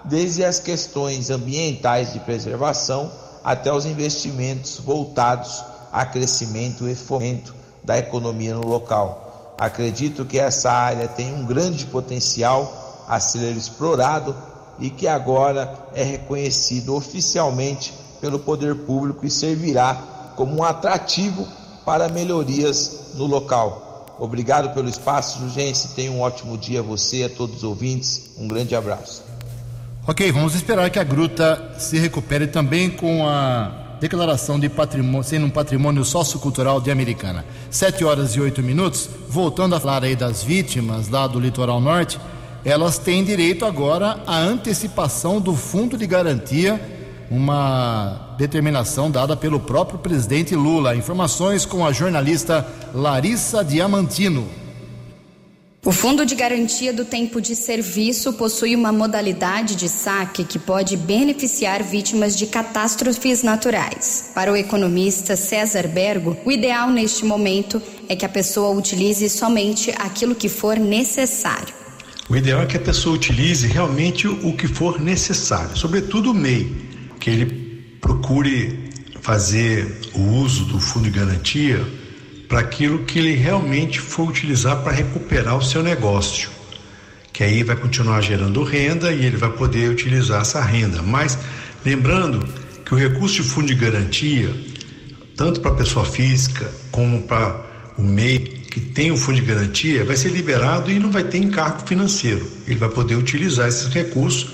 desde 0.06 0.46
as 0.46 0.60
questões 0.60 1.32
ambientais 1.32 2.14
de 2.14 2.20
preservação 2.20 3.12
até 3.44 3.74
os 3.74 3.86
investimentos 3.86 4.80
voltados 4.80 5.64
a 5.92 6.06
crescimento 6.06 6.88
e 6.88 6.96
fomento 6.96 7.61
da 7.84 7.98
economia 7.98 8.56
no 8.56 8.68
local. 8.68 9.56
Acredito 9.58 10.26
que 10.26 10.40
essa 10.40 10.72
área 10.72 11.08
tem 11.08 11.34
um 11.34 11.46
grande 11.46 11.86
potencial 11.86 13.06
a 13.08 13.20
ser 13.20 13.56
explorado 13.56 14.36
e 14.80 14.90
que 14.90 15.08
agora 15.08 15.72
é 15.94 16.04
reconhecido 16.04 16.96
oficialmente 16.96 17.94
pelo 18.20 18.40
poder 18.40 18.76
público 18.76 19.26
e 19.26 19.30
servirá 19.30 19.96
como 20.36 20.58
um 20.58 20.64
atrativo 20.64 21.48
para 21.86 22.10
melhorias 22.10 23.12
no 23.16 23.26
local. 23.26 24.16
Obrigado 24.20 24.74
pelo 24.74 24.88
espaço, 24.88 25.40
Jurgense. 25.40 25.90
Tenha 25.90 26.12
um 26.12 26.22
ótimo 26.22 26.58
dia 26.58 26.80
a 26.80 26.84
você, 26.84 27.24
a 27.24 27.30
todos 27.30 27.58
os 27.58 27.64
ouvintes. 27.64 28.32
Um 28.38 28.48
grande 28.48 28.76
abraço. 28.76 29.24
Ok, 30.08 30.32
vamos 30.32 30.56
esperar 30.56 30.90
que 30.90 31.00
a 31.00 31.04
gruta 31.04 31.74
se 31.78 31.98
recupere 31.98 32.48
também 32.48 32.90
com 32.90 33.28
a 33.28 33.81
declaração 34.02 34.60
de 34.60 34.68
patrimônio, 34.68 35.24
sendo 35.24 35.46
um 35.46 35.50
patrimônio 35.52 36.04
sociocultural 36.04 36.82
de 36.82 36.90
Americana. 36.90 37.46
Sete 37.70 38.04
horas 38.04 38.36
e 38.36 38.42
oito 38.42 38.64
minutos, 38.64 39.08
voltando 39.30 39.76
a 39.76 39.80
falar 39.80 40.04
aí 40.04 40.16
das 40.16 40.44
vítimas 40.44 41.08
lá 41.08 41.28
do 41.28 41.40
litoral 41.40 41.80
norte, 41.80 42.20
elas 42.66 42.98
têm 42.98 43.24
direito 43.24 43.64
agora 43.64 44.20
à 44.26 44.40
antecipação 44.40 45.40
do 45.40 45.56
fundo 45.56 46.00
de 46.00 46.08
garantia 46.08 46.82
uma 47.30 48.36
determinação 48.40 49.10
dada 49.10 49.38
pelo 49.38 49.60
próprio 49.60 50.00
presidente 50.00 50.56
Lula. 50.56 50.96
Informações 50.96 51.64
com 51.64 51.86
a 51.86 51.94
jornalista 51.94 52.68
Larissa 52.96 53.64
Diamantino. 53.64 54.61
O 55.84 55.92
Fundo 55.92 56.28
de 56.28 56.36
Garantia 56.36 56.94
do 56.94 57.04
Tempo 57.04 57.42
de 57.42 57.56
Serviço 57.56 58.34
possui 58.34 58.76
uma 58.76 58.92
modalidade 58.92 59.76
de 59.76 59.90
saque 59.90 60.44
que 60.44 60.60
pode 60.60 60.96
beneficiar 60.96 61.82
vítimas 61.82 62.38
de 62.38 62.46
catástrofes 62.46 63.42
naturais. 63.42 64.30
Para 64.36 64.52
o 64.52 64.56
economista 64.56 65.36
César 65.36 65.88
Bergo, 65.88 66.38
o 66.46 66.52
ideal 66.52 66.92
neste 66.92 67.26
momento 67.26 67.82
é 68.08 68.16
que 68.16 68.24
a 68.24 68.30
pessoa 68.30 68.78
utilize 68.78 69.28
somente 69.28 69.90
aquilo 69.98 70.36
que 70.36 70.48
for 70.48 70.78
necessário. 70.78 71.74
O 72.30 72.36
ideal 72.36 72.62
é 72.62 72.68
que 72.68 72.78
a 72.78 72.82
pessoa 72.82 73.16
utilize 73.16 73.66
realmente 73.66 74.28
o 74.28 74.54
que 74.54 74.68
for 74.68 75.02
necessário, 75.02 75.76
sobretudo 75.76 76.30
o 76.30 76.34
MEI, 76.36 76.76
que 77.20 77.32
ele 77.32 77.96
procure 78.00 78.92
fazer 79.20 80.00
o 80.14 80.22
uso 80.44 80.64
do 80.66 80.80
fundo 80.80 81.10
de 81.10 81.18
garantia 81.18 81.84
para 82.52 82.60
aquilo 82.60 83.06
que 83.06 83.18
ele 83.18 83.34
realmente 83.34 84.02
for 84.02 84.28
utilizar 84.28 84.84
para 84.84 84.92
recuperar 84.92 85.58
o 85.58 85.64
seu 85.64 85.82
negócio. 85.82 86.50
Que 87.32 87.46
aí 87.46 87.64
vai 87.64 87.78
continuar 87.78 88.20
gerando 88.20 88.62
renda 88.62 89.14
e 89.14 89.26
ele 89.26 89.38
vai 89.38 89.50
poder 89.50 89.90
utilizar 89.90 90.42
essa 90.42 90.62
renda. 90.62 91.02
Mas 91.02 91.38
lembrando 91.86 92.46
que 92.84 92.94
o 92.94 92.98
recurso 92.98 93.36
de 93.36 93.44
fundo 93.44 93.68
de 93.68 93.76
garantia, 93.76 94.54
tanto 95.38 95.62
para 95.62 95.72
a 95.72 95.76
pessoa 95.76 96.04
física 96.04 96.70
como 96.92 97.22
para 97.22 97.56
o 97.98 98.02
MEI 98.02 98.40
que 98.40 98.82
tem 98.82 99.14
o 99.14 99.18
fundo 99.18 99.40
de 99.40 99.46
garantia, 99.46 100.04
vai 100.04 100.18
ser 100.18 100.34
liberado 100.34 100.92
e 100.92 101.00
não 101.00 101.10
vai 101.10 101.24
ter 101.24 101.38
encargo 101.38 101.88
financeiro. 101.88 102.46
Ele 102.68 102.76
vai 102.76 102.90
poder 102.90 103.16
utilizar 103.16 103.70
esses 103.70 103.88
recursos 103.88 104.54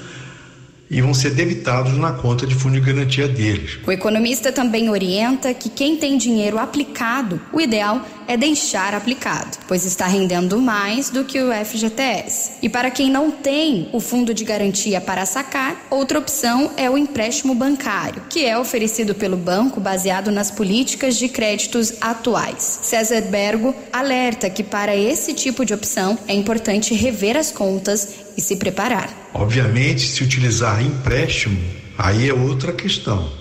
e 0.90 1.02
vão 1.02 1.14
ser 1.14 1.32
debitados 1.32 1.98
na 1.98 2.14
conta 2.14 2.46
de 2.46 2.56
fundo 2.56 2.80
de 2.80 2.82
garantia 2.82 3.28
deles. 3.28 3.80
O 3.86 3.92
economista 3.92 4.52
também 4.52 4.90
orienta 4.90 5.54
que 5.54 5.70
quem 5.70 5.98
tem 5.98 6.18
dinheiro 6.18 6.58
aplicado, 6.58 7.42
o 7.52 7.60
ideal 7.60 8.06
é 8.28 8.36
deixar 8.36 8.94
aplicado, 8.94 9.58
pois 9.68 9.86
está 9.86 10.06
rendendo 10.06 10.60
mais 10.60 11.10
do 11.10 11.24
que 11.24 11.42
o 11.42 11.50
FGTS. 11.66 12.54
E 12.62 12.68
para 12.68 12.92
quem 12.92 13.10
não 13.10 13.32
tem 13.32 13.90
o 13.94 14.00
fundo 14.00 14.34
de 14.34 14.44
garantia 14.44 15.00
para 15.00 15.26
sacar, 15.26 15.88
outra 15.90 16.20
opção 16.20 16.72
é 16.76 16.90
o 16.90 16.98
empréstimo 16.98 17.56
bancário, 17.56 18.22
que 18.30 18.46
é 18.46 18.58
oferecido 18.58 19.16
pelo 19.16 19.38
banco 19.38 19.80
baseado 19.80 20.32
nas 20.32 20.52
políticas 20.52 21.18
de 21.18 21.30
créditos 21.30 21.94
atuais. 22.02 22.80
César 22.84 23.22
Bergo 23.22 23.74
alerta 23.94 24.50
que 24.50 24.64
para 24.64 24.96
esse 24.96 25.34
tipo 25.34 25.64
de 25.64 25.74
opção 25.74 26.18
é 26.28 26.34
importante 26.34 26.94
rever 26.94 27.38
as 27.38 27.52
contas 27.52 28.27
e 28.38 28.42
se 28.42 28.56
preparar. 28.56 29.30
Obviamente, 29.34 30.08
se 30.08 30.24
utilizar 30.24 30.82
empréstimo, 30.84 31.60
aí 31.98 32.30
é 32.30 32.34
outra 32.34 32.72
questão. 32.72 33.32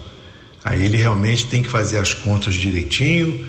Aí 0.65 0.85
ele 0.85 0.97
realmente 0.97 1.47
tem 1.47 1.63
que 1.63 1.69
fazer 1.69 1.99
as 1.99 2.15
contas 2.15 2.55
direitinho, 2.55 3.47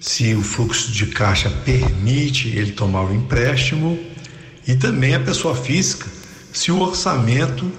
se 0.00 0.34
o 0.34 0.42
fluxo 0.42 0.92
de 0.92 1.06
caixa 1.06 1.50
permite 1.64 2.48
ele 2.48 2.72
tomar 2.72 3.04
o 3.04 3.14
empréstimo 3.14 3.98
e 4.68 4.74
também 4.74 5.14
a 5.14 5.20
pessoa 5.20 5.56
física, 5.56 6.06
se 6.52 6.70
o 6.70 6.80
orçamento 6.80 7.70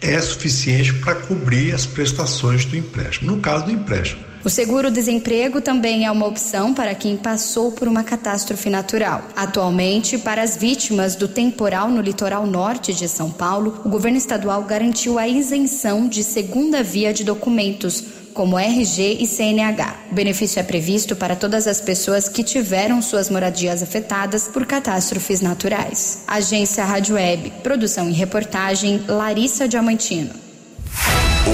é 0.00 0.18
suficiente 0.20 0.94
para 0.94 1.14
cobrir 1.14 1.74
as 1.74 1.84
prestações 1.84 2.64
do 2.64 2.76
empréstimo. 2.76 3.30
No 3.30 3.40
caso 3.40 3.66
do 3.66 3.72
empréstimo, 3.72 4.29
o 4.42 4.48
seguro-desemprego 4.48 5.60
também 5.60 6.06
é 6.06 6.10
uma 6.10 6.26
opção 6.26 6.72
para 6.72 6.94
quem 6.94 7.16
passou 7.16 7.72
por 7.72 7.86
uma 7.86 8.02
catástrofe 8.02 8.70
natural. 8.70 9.22
Atualmente, 9.36 10.16
para 10.16 10.42
as 10.42 10.56
vítimas 10.56 11.14
do 11.14 11.28
temporal 11.28 11.90
no 11.90 12.00
litoral 12.00 12.46
norte 12.46 12.94
de 12.94 13.06
São 13.06 13.30
Paulo, 13.30 13.82
o 13.84 13.88
governo 13.90 14.16
estadual 14.16 14.62
garantiu 14.62 15.18
a 15.18 15.28
isenção 15.28 16.08
de 16.08 16.24
segunda 16.24 16.82
via 16.82 17.12
de 17.12 17.22
documentos 17.22 18.02
como 18.32 18.58
RG 18.58 19.18
e 19.20 19.26
CNH. 19.26 19.94
O 20.10 20.14
benefício 20.14 20.58
é 20.58 20.62
previsto 20.62 21.14
para 21.14 21.36
todas 21.36 21.66
as 21.66 21.80
pessoas 21.80 22.28
que 22.28 22.42
tiveram 22.42 23.02
suas 23.02 23.28
moradias 23.28 23.82
afetadas 23.82 24.48
por 24.48 24.64
catástrofes 24.64 25.42
naturais. 25.42 26.22
Agência 26.26 26.84
Rádio 26.84 27.16
Web, 27.16 27.52
produção 27.62 28.08
e 28.08 28.12
reportagem 28.12 29.04
Larissa 29.06 29.68
Diamantino. 29.68 30.30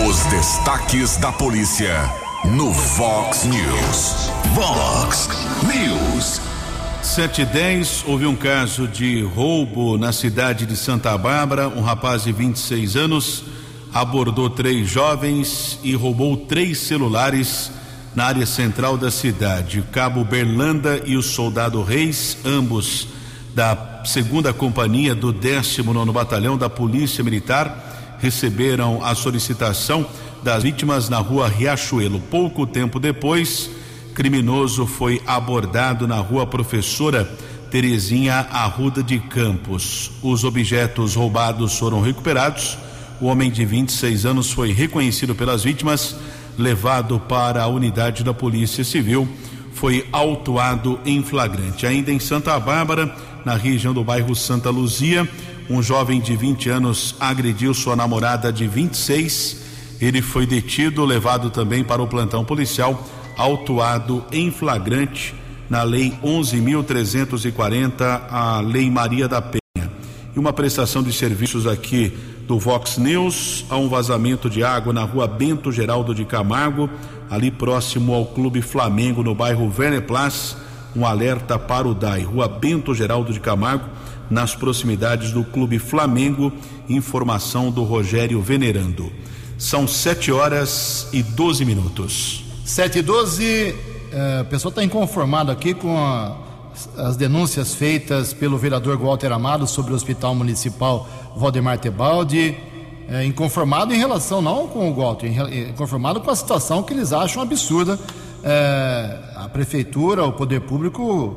Os 0.06 0.24
destaques 0.26 1.16
da 1.16 1.32
polícia 1.32 2.25
no 2.54 2.72
Fox 2.72 3.44
News. 3.44 4.30
Fox 4.54 5.28
News. 5.64 6.40
710 7.02 8.04
houve 8.06 8.26
um 8.26 8.36
caso 8.36 8.86
de 8.86 9.22
roubo 9.22 9.98
na 9.98 10.12
cidade 10.12 10.66
de 10.66 10.76
Santa 10.76 11.16
Bárbara. 11.18 11.68
Um 11.68 11.80
rapaz 11.82 12.24
de 12.24 12.32
26 12.32 12.96
anos 12.96 13.44
abordou 13.92 14.48
três 14.48 14.88
jovens 14.88 15.78
e 15.82 15.94
roubou 15.94 16.36
três 16.36 16.78
celulares 16.78 17.70
na 18.14 18.26
área 18.26 18.46
central 18.46 18.96
da 18.96 19.10
cidade. 19.10 19.80
O 19.80 19.84
cabo 19.84 20.24
Berlanda 20.24 21.02
e 21.04 21.16
o 21.16 21.22
soldado 21.22 21.82
Reis, 21.82 22.38
ambos 22.44 23.08
da 23.54 24.02
segunda 24.04 24.52
companhia 24.52 25.14
do 25.14 25.32
19 25.32 26.12
Batalhão 26.12 26.56
da 26.56 26.68
Polícia 26.70 27.24
Militar, 27.24 28.16
receberam 28.18 29.04
a 29.04 29.14
solicitação 29.14 30.06
das 30.46 30.62
vítimas 30.62 31.08
na 31.08 31.18
rua 31.18 31.48
Riachuelo. 31.48 32.20
Pouco 32.30 32.66
tempo 32.66 33.00
depois, 33.00 33.68
criminoso 34.14 34.86
foi 34.86 35.20
abordado 35.26 36.06
na 36.06 36.18
rua 36.18 36.46
Professora 36.46 37.28
Terezinha 37.68 38.46
Arruda 38.52 39.02
de 39.02 39.18
Campos. 39.18 40.12
Os 40.22 40.44
objetos 40.44 41.16
roubados 41.16 41.76
foram 41.76 42.00
recuperados 42.00 42.78
o 43.20 43.26
homem 43.26 43.50
de 43.50 43.64
26 43.64 44.26
anos 44.26 44.52
foi 44.52 44.72
reconhecido 44.72 45.34
pelas 45.34 45.64
vítimas, 45.64 46.14
levado 46.58 47.18
para 47.18 47.62
a 47.62 47.66
unidade 47.66 48.22
da 48.22 48.34
Polícia 48.34 48.84
Civil, 48.84 49.26
foi 49.72 50.06
autuado 50.12 51.00
em 51.04 51.22
flagrante. 51.22 51.86
Ainda 51.86 52.12
em 52.12 52.18
Santa 52.18 52.58
Bárbara, 52.60 53.14
na 53.44 53.54
região 53.54 53.94
do 53.94 54.04
bairro 54.04 54.34
Santa 54.34 54.68
Luzia, 54.68 55.26
um 55.68 55.82
jovem 55.82 56.20
de 56.20 56.36
20 56.36 56.68
anos 56.68 57.16
agrediu 57.18 57.72
sua 57.72 57.96
namorada 57.96 58.52
de 58.52 58.66
26. 58.66 59.65
Ele 60.00 60.20
foi 60.20 60.46
detido, 60.46 61.04
levado 61.04 61.50
também 61.50 61.82
para 61.82 62.02
o 62.02 62.06
plantão 62.06 62.44
policial, 62.44 63.02
autuado 63.36 64.24
em 64.30 64.50
flagrante 64.50 65.34
na 65.68 65.82
Lei 65.82 66.12
11.340, 66.22 68.22
a 68.30 68.60
Lei 68.60 68.90
Maria 68.90 69.28
da 69.28 69.42
Penha. 69.42 69.90
E 70.34 70.38
uma 70.38 70.52
prestação 70.52 71.02
de 71.02 71.12
serviços 71.12 71.66
aqui 71.66 72.12
do 72.46 72.58
Vox 72.58 72.98
News, 72.98 73.64
há 73.68 73.76
um 73.76 73.88
vazamento 73.88 74.48
de 74.48 74.62
água 74.62 74.92
na 74.92 75.02
rua 75.02 75.26
Bento 75.26 75.72
Geraldo 75.72 76.14
de 76.14 76.24
Camargo, 76.24 76.88
ali 77.28 77.50
próximo 77.50 78.14
ao 78.14 78.26
Clube 78.26 78.62
Flamengo, 78.62 79.22
no 79.22 79.34
bairro 79.34 79.68
Verneplas. 79.68 80.56
Um 80.94 81.04
alerta 81.04 81.58
para 81.58 81.86
o 81.86 81.94
DAI, 81.94 82.22
rua 82.22 82.48
Bento 82.48 82.94
Geraldo 82.94 83.32
de 83.32 83.40
Camargo, 83.40 83.84
nas 84.30 84.54
proximidades 84.54 85.32
do 85.32 85.44
Clube 85.44 85.78
Flamengo. 85.78 86.52
Informação 86.88 87.70
do 87.70 87.82
Rogério 87.82 88.40
Venerando. 88.40 89.12
São 89.58 89.88
7 89.88 90.30
horas 90.30 91.08
e 91.12 91.22
12 91.22 91.64
minutos. 91.64 92.44
7 92.64 92.98
e 92.98 93.02
12, 93.02 93.74
é, 94.12 94.40
a 94.40 94.44
pessoa 94.44 94.70
está 94.70 94.84
inconformada 94.84 95.50
aqui 95.50 95.72
com 95.72 95.96
a, 95.96 96.36
as 96.98 97.16
denúncias 97.16 97.74
feitas 97.74 98.34
pelo 98.34 98.58
vereador 98.58 98.98
Walter 98.98 99.32
Amado 99.32 99.66
sobre 99.66 99.92
o 99.92 99.96
Hospital 99.96 100.34
Municipal 100.34 101.08
Valdemar 101.34 101.78
Tebaldi, 101.78 102.54
é, 103.08 103.24
inconformado 103.24 103.94
em 103.94 103.96
relação, 103.96 104.42
não 104.42 104.66
com 104.66 104.90
o 104.90 104.94
Walter, 104.94 105.26
inconformado 105.70 106.20
com 106.20 106.30
a 106.30 106.36
situação 106.36 106.82
que 106.82 106.92
eles 106.92 107.12
acham 107.12 107.40
absurda. 107.42 107.98
É, 108.44 109.18
a 109.36 109.48
prefeitura, 109.48 110.24
o 110.24 110.32
poder 110.32 110.60
público 110.60 111.34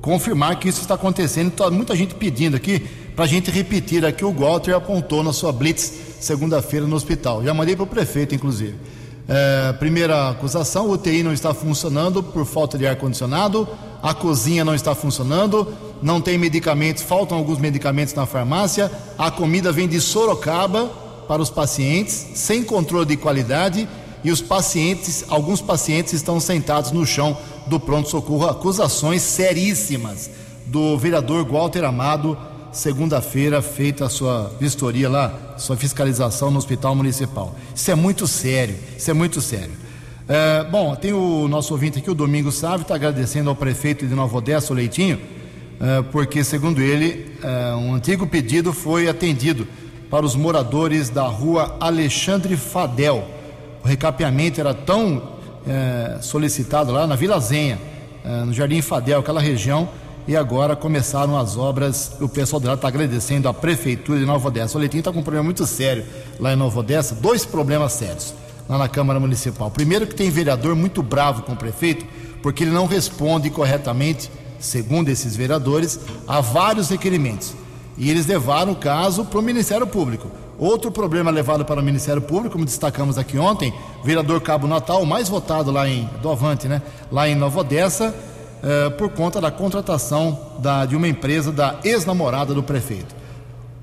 confirmar 0.00 0.60
que 0.60 0.68
isso 0.68 0.80
está 0.80 0.94
acontecendo. 0.94 1.50
Tá 1.50 1.68
muita 1.70 1.96
gente 1.96 2.14
pedindo 2.14 2.56
aqui 2.56 2.78
para 3.16 3.24
a 3.24 3.28
gente 3.28 3.50
repetir 3.50 4.04
aqui 4.06 4.24
o 4.24 4.32
Walter 4.32 4.74
apontou 4.74 5.22
na 5.22 5.32
sua 5.32 5.52
blitz 5.52 6.11
segunda-feira 6.24 6.86
no 6.86 6.96
hospital. 6.96 7.42
Já 7.42 7.52
mandei 7.52 7.74
para 7.74 7.84
o 7.84 7.86
prefeito, 7.86 8.34
inclusive. 8.34 8.74
É, 9.28 9.72
primeira 9.74 10.30
acusação: 10.30 10.86
o 10.88 10.92
UTI 10.92 11.22
não 11.22 11.32
está 11.32 11.54
funcionando 11.54 12.22
por 12.22 12.44
falta 12.44 12.76
de 12.76 12.86
ar-condicionado, 12.86 13.68
a 14.02 14.12
cozinha 14.12 14.64
não 14.64 14.74
está 14.74 14.94
funcionando, 14.94 15.68
não 16.02 16.20
tem 16.20 16.36
medicamentos, 16.36 17.02
faltam 17.02 17.38
alguns 17.38 17.58
medicamentos 17.58 18.14
na 18.14 18.26
farmácia, 18.26 18.90
a 19.16 19.30
comida 19.30 19.70
vem 19.70 19.86
de 19.86 20.00
Sorocaba 20.00 20.90
para 21.28 21.40
os 21.40 21.50
pacientes, 21.50 22.26
sem 22.34 22.64
controle 22.64 23.06
de 23.06 23.16
qualidade, 23.16 23.88
e 24.24 24.30
os 24.30 24.40
pacientes, 24.40 25.24
alguns 25.28 25.60
pacientes 25.60 26.12
estão 26.12 26.38
sentados 26.40 26.90
no 26.90 27.06
chão 27.06 27.36
do 27.66 27.78
pronto-socorro. 27.78 28.48
Acusações 28.48 29.22
seríssimas 29.22 30.30
do 30.66 30.96
vereador 30.98 31.44
Walter 31.44 31.84
Amado, 31.84 32.36
segunda-feira, 32.72 33.60
feita 33.60 34.06
a 34.06 34.08
sua 34.08 34.50
vistoria 34.58 35.08
lá, 35.08 35.54
sua 35.58 35.76
fiscalização 35.76 36.50
no 36.50 36.58
Hospital 36.58 36.94
Municipal. 36.94 37.54
Isso 37.74 37.90
é 37.90 37.94
muito 37.94 38.26
sério, 38.26 38.76
isso 38.96 39.10
é 39.10 39.14
muito 39.14 39.40
sério. 39.40 39.70
É, 40.26 40.64
bom, 40.64 40.94
tem 40.96 41.12
o 41.12 41.46
nosso 41.48 41.74
ouvinte 41.74 41.98
aqui, 41.98 42.10
o 42.10 42.14
Domingos 42.14 42.54
Sávio, 42.54 42.82
está 42.82 42.94
agradecendo 42.94 43.50
ao 43.50 43.56
prefeito 43.56 44.06
de 44.06 44.14
Nova 44.14 44.38
Odessa, 44.38 44.72
o 44.72 44.76
Leitinho, 44.76 45.20
é, 45.78 46.02
porque, 46.10 46.42
segundo 46.42 46.80
ele, 46.80 47.36
é, 47.42 47.74
um 47.74 47.94
antigo 47.94 48.26
pedido 48.26 48.72
foi 48.72 49.08
atendido 49.08 49.66
para 50.08 50.24
os 50.24 50.34
moradores 50.34 51.10
da 51.10 51.24
rua 51.24 51.76
Alexandre 51.80 52.56
Fadel. 52.56 53.24
O 53.84 53.88
recapeamento 53.88 54.60
era 54.60 54.72
tão 54.72 55.22
é, 55.66 56.18
solicitado 56.20 56.92
lá 56.92 57.06
na 57.06 57.16
Vila 57.16 57.38
Zenha, 57.40 57.78
é, 58.24 58.44
no 58.44 58.52
Jardim 58.52 58.80
Fadel, 58.80 59.20
aquela 59.20 59.40
região, 59.40 59.88
e 60.26 60.36
agora 60.36 60.76
começaram 60.76 61.38
as 61.38 61.56
obras. 61.56 62.12
O 62.20 62.28
pessoal 62.28 62.60
dela 62.60 62.74
está 62.74 62.88
agradecendo 62.88 63.48
a 63.48 63.54
Prefeitura 63.54 64.18
de 64.18 64.24
Nova 64.24 64.48
Odessa. 64.48 64.76
O 64.76 64.80
Leitinho 64.80 65.00
está 65.00 65.12
com 65.12 65.20
um 65.20 65.22
problema 65.22 65.44
muito 65.44 65.66
sério 65.66 66.04
lá 66.38 66.52
em 66.52 66.56
Nova 66.56 66.80
Odessa, 66.80 67.14
dois 67.14 67.44
problemas 67.44 67.92
sérios 67.92 68.34
lá 68.68 68.78
na 68.78 68.88
Câmara 68.88 69.20
Municipal. 69.20 69.70
Primeiro, 69.70 70.06
que 70.06 70.14
tem 70.14 70.30
vereador 70.30 70.74
muito 70.74 71.02
bravo 71.02 71.42
com 71.42 71.52
o 71.52 71.56
prefeito, 71.56 72.06
porque 72.42 72.64
ele 72.64 72.70
não 72.70 72.86
responde 72.86 73.50
corretamente, 73.50 74.30
segundo 74.58 75.08
esses 75.08 75.36
vereadores, 75.36 76.00
a 76.26 76.40
vários 76.40 76.88
requerimentos. 76.88 77.54
E 77.98 78.10
eles 78.10 78.26
levaram 78.26 78.72
o 78.72 78.76
caso 78.76 79.24
para 79.24 79.38
o 79.38 79.42
Ministério 79.42 79.86
Público. 79.86 80.30
Outro 80.58 80.90
problema 80.90 81.30
levado 81.30 81.64
para 81.64 81.80
o 81.80 81.84
Ministério 81.84 82.22
Público, 82.22 82.52
como 82.52 82.64
destacamos 82.64 83.18
aqui 83.18 83.36
ontem, 83.36 83.74
vereador 84.04 84.40
Cabo 84.40 84.66
Natal, 84.66 85.04
mais 85.04 85.28
votado 85.28 85.70
lá 85.70 85.88
em 85.88 86.08
do 86.22 86.30
Avante, 86.30 86.68
né? 86.68 86.80
Lá 87.10 87.28
em 87.28 87.34
Nova 87.34 87.60
Odessa, 87.60 88.14
eh, 88.62 88.90
por 88.90 89.10
conta 89.10 89.40
da 89.40 89.50
contratação 89.50 90.38
da, 90.58 90.86
de 90.86 90.94
uma 90.94 91.08
empresa 91.08 91.50
da 91.50 91.80
ex-namorada 91.82 92.54
do 92.54 92.62
prefeito. 92.62 93.14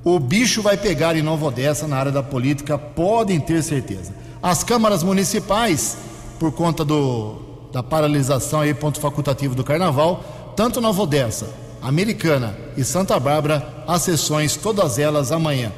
O 0.04 0.20
bicho 0.20 0.62
vai 0.62 0.78
pegar 0.78 1.16
em 1.18 1.22
Nova 1.22 1.48
Odessa 1.48 1.86
na 1.86 1.98
área 1.98 2.12
da 2.12 2.24
política, 2.24 2.78
podem 2.78 3.40
ter 3.40 3.62
certeza. 3.62 4.14
As 4.42 4.64
câmaras 4.64 5.04
municipais, 5.04 5.98
por 6.40 6.54
conta 6.54 6.86
do, 6.86 7.36
da 7.74 7.84
paralisação 7.84 8.62
aí, 8.62 8.74
ponto 8.74 9.00
facultativo 9.02 9.54
do 9.54 9.64
carnaval, 9.64 10.24
tanto 10.56 10.80
Nova 10.80 11.02
Odessa, 11.02 11.50
Americana 11.82 12.56
e 12.78 12.84
Santa 12.84 13.20
Bárbara, 13.20 13.84
as 13.86 14.04
sessões, 14.04 14.56
todas 14.56 14.98
elas 14.98 15.32
amanhã. 15.32 15.72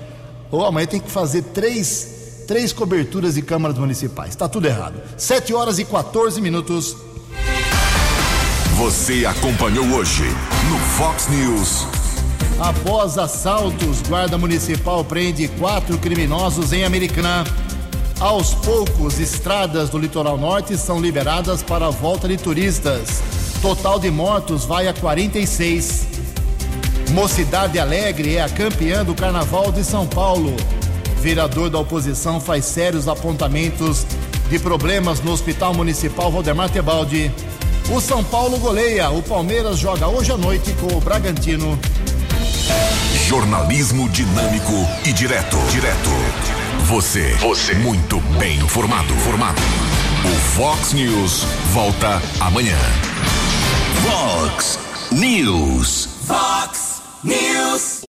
Ou 0.51 0.65
amanhã 0.65 0.85
tem 0.85 0.99
que 0.99 1.09
fazer 1.09 1.41
três, 1.45 2.43
três 2.47 2.71
coberturas 2.71 3.35
de 3.35 3.41
câmaras 3.41 3.77
municipais. 3.77 4.29
Está 4.29 4.47
tudo 4.47 4.67
errado. 4.67 5.01
7 5.17 5.53
horas 5.53 5.79
e 5.79 5.85
14 5.85 6.39
minutos. 6.41 6.95
Você 8.81 9.27
acompanhou 9.27 9.85
hoje 9.93 10.23
no 10.67 10.79
Fox 10.79 11.27
News. 11.27 11.85
Após 12.59 13.15
assaltos, 13.15 14.01
Guarda 14.01 14.39
Municipal 14.39 15.05
prende 15.05 15.47
quatro 15.49 15.99
criminosos 15.99 16.73
em 16.73 16.83
Americana. 16.83 17.43
Aos 18.19 18.55
poucos, 18.55 19.19
estradas 19.19 19.91
do 19.91 19.99
litoral 19.99 20.35
norte 20.35 20.75
são 20.77 20.99
liberadas 20.99 21.61
para 21.61 21.85
a 21.85 21.89
volta 21.91 22.27
de 22.27 22.37
turistas. 22.37 23.21
Total 23.61 23.99
de 23.99 24.09
mortos 24.09 24.65
vai 24.65 24.87
a 24.87 24.93
46. 24.95 26.07
Mocidade 27.11 27.77
Alegre 27.77 28.37
é 28.37 28.41
a 28.41 28.49
campeã 28.49 29.05
do 29.05 29.13
Carnaval 29.13 29.71
de 29.71 29.83
São 29.83 30.07
Paulo. 30.07 30.55
Vereador 31.21 31.69
da 31.69 31.77
oposição 31.77 32.41
faz 32.41 32.65
sérios 32.65 33.07
apontamentos 33.07 34.07
de 34.49 34.57
problemas 34.57 35.21
no 35.21 35.31
Hospital 35.31 35.71
Municipal 35.75 36.31
Valdemar 36.31 36.71
Tebaldi. 36.71 37.31
O 37.89 37.99
São 37.99 38.23
Paulo 38.23 38.57
goleia. 38.59 39.09
O 39.09 39.21
Palmeiras 39.23 39.79
joga 39.79 40.07
hoje 40.07 40.31
à 40.31 40.37
noite 40.37 40.73
com 40.73 40.95
o 40.95 41.01
Bragantino. 41.01 41.79
Jornalismo 43.27 44.09
dinâmico 44.09 44.73
e 45.05 45.13
direto. 45.13 45.57
Direto. 45.71 46.09
Você. 46.85 47.33
Você. 47.35 47.73
Muito 47.75 48.19
bem 48.37 48.57
informado. 48.57 49.13
Formado. 49.15 49.61
O 50.25 50.35
Fox 50.55 50.93
News 50.93 51.43
volta 51.73 52.21
amanhã. 52.39 52.77
Fox 54.03 54.79
News. 55.11 56.09
Fox 56.27 57.01
News. 57.23 57.99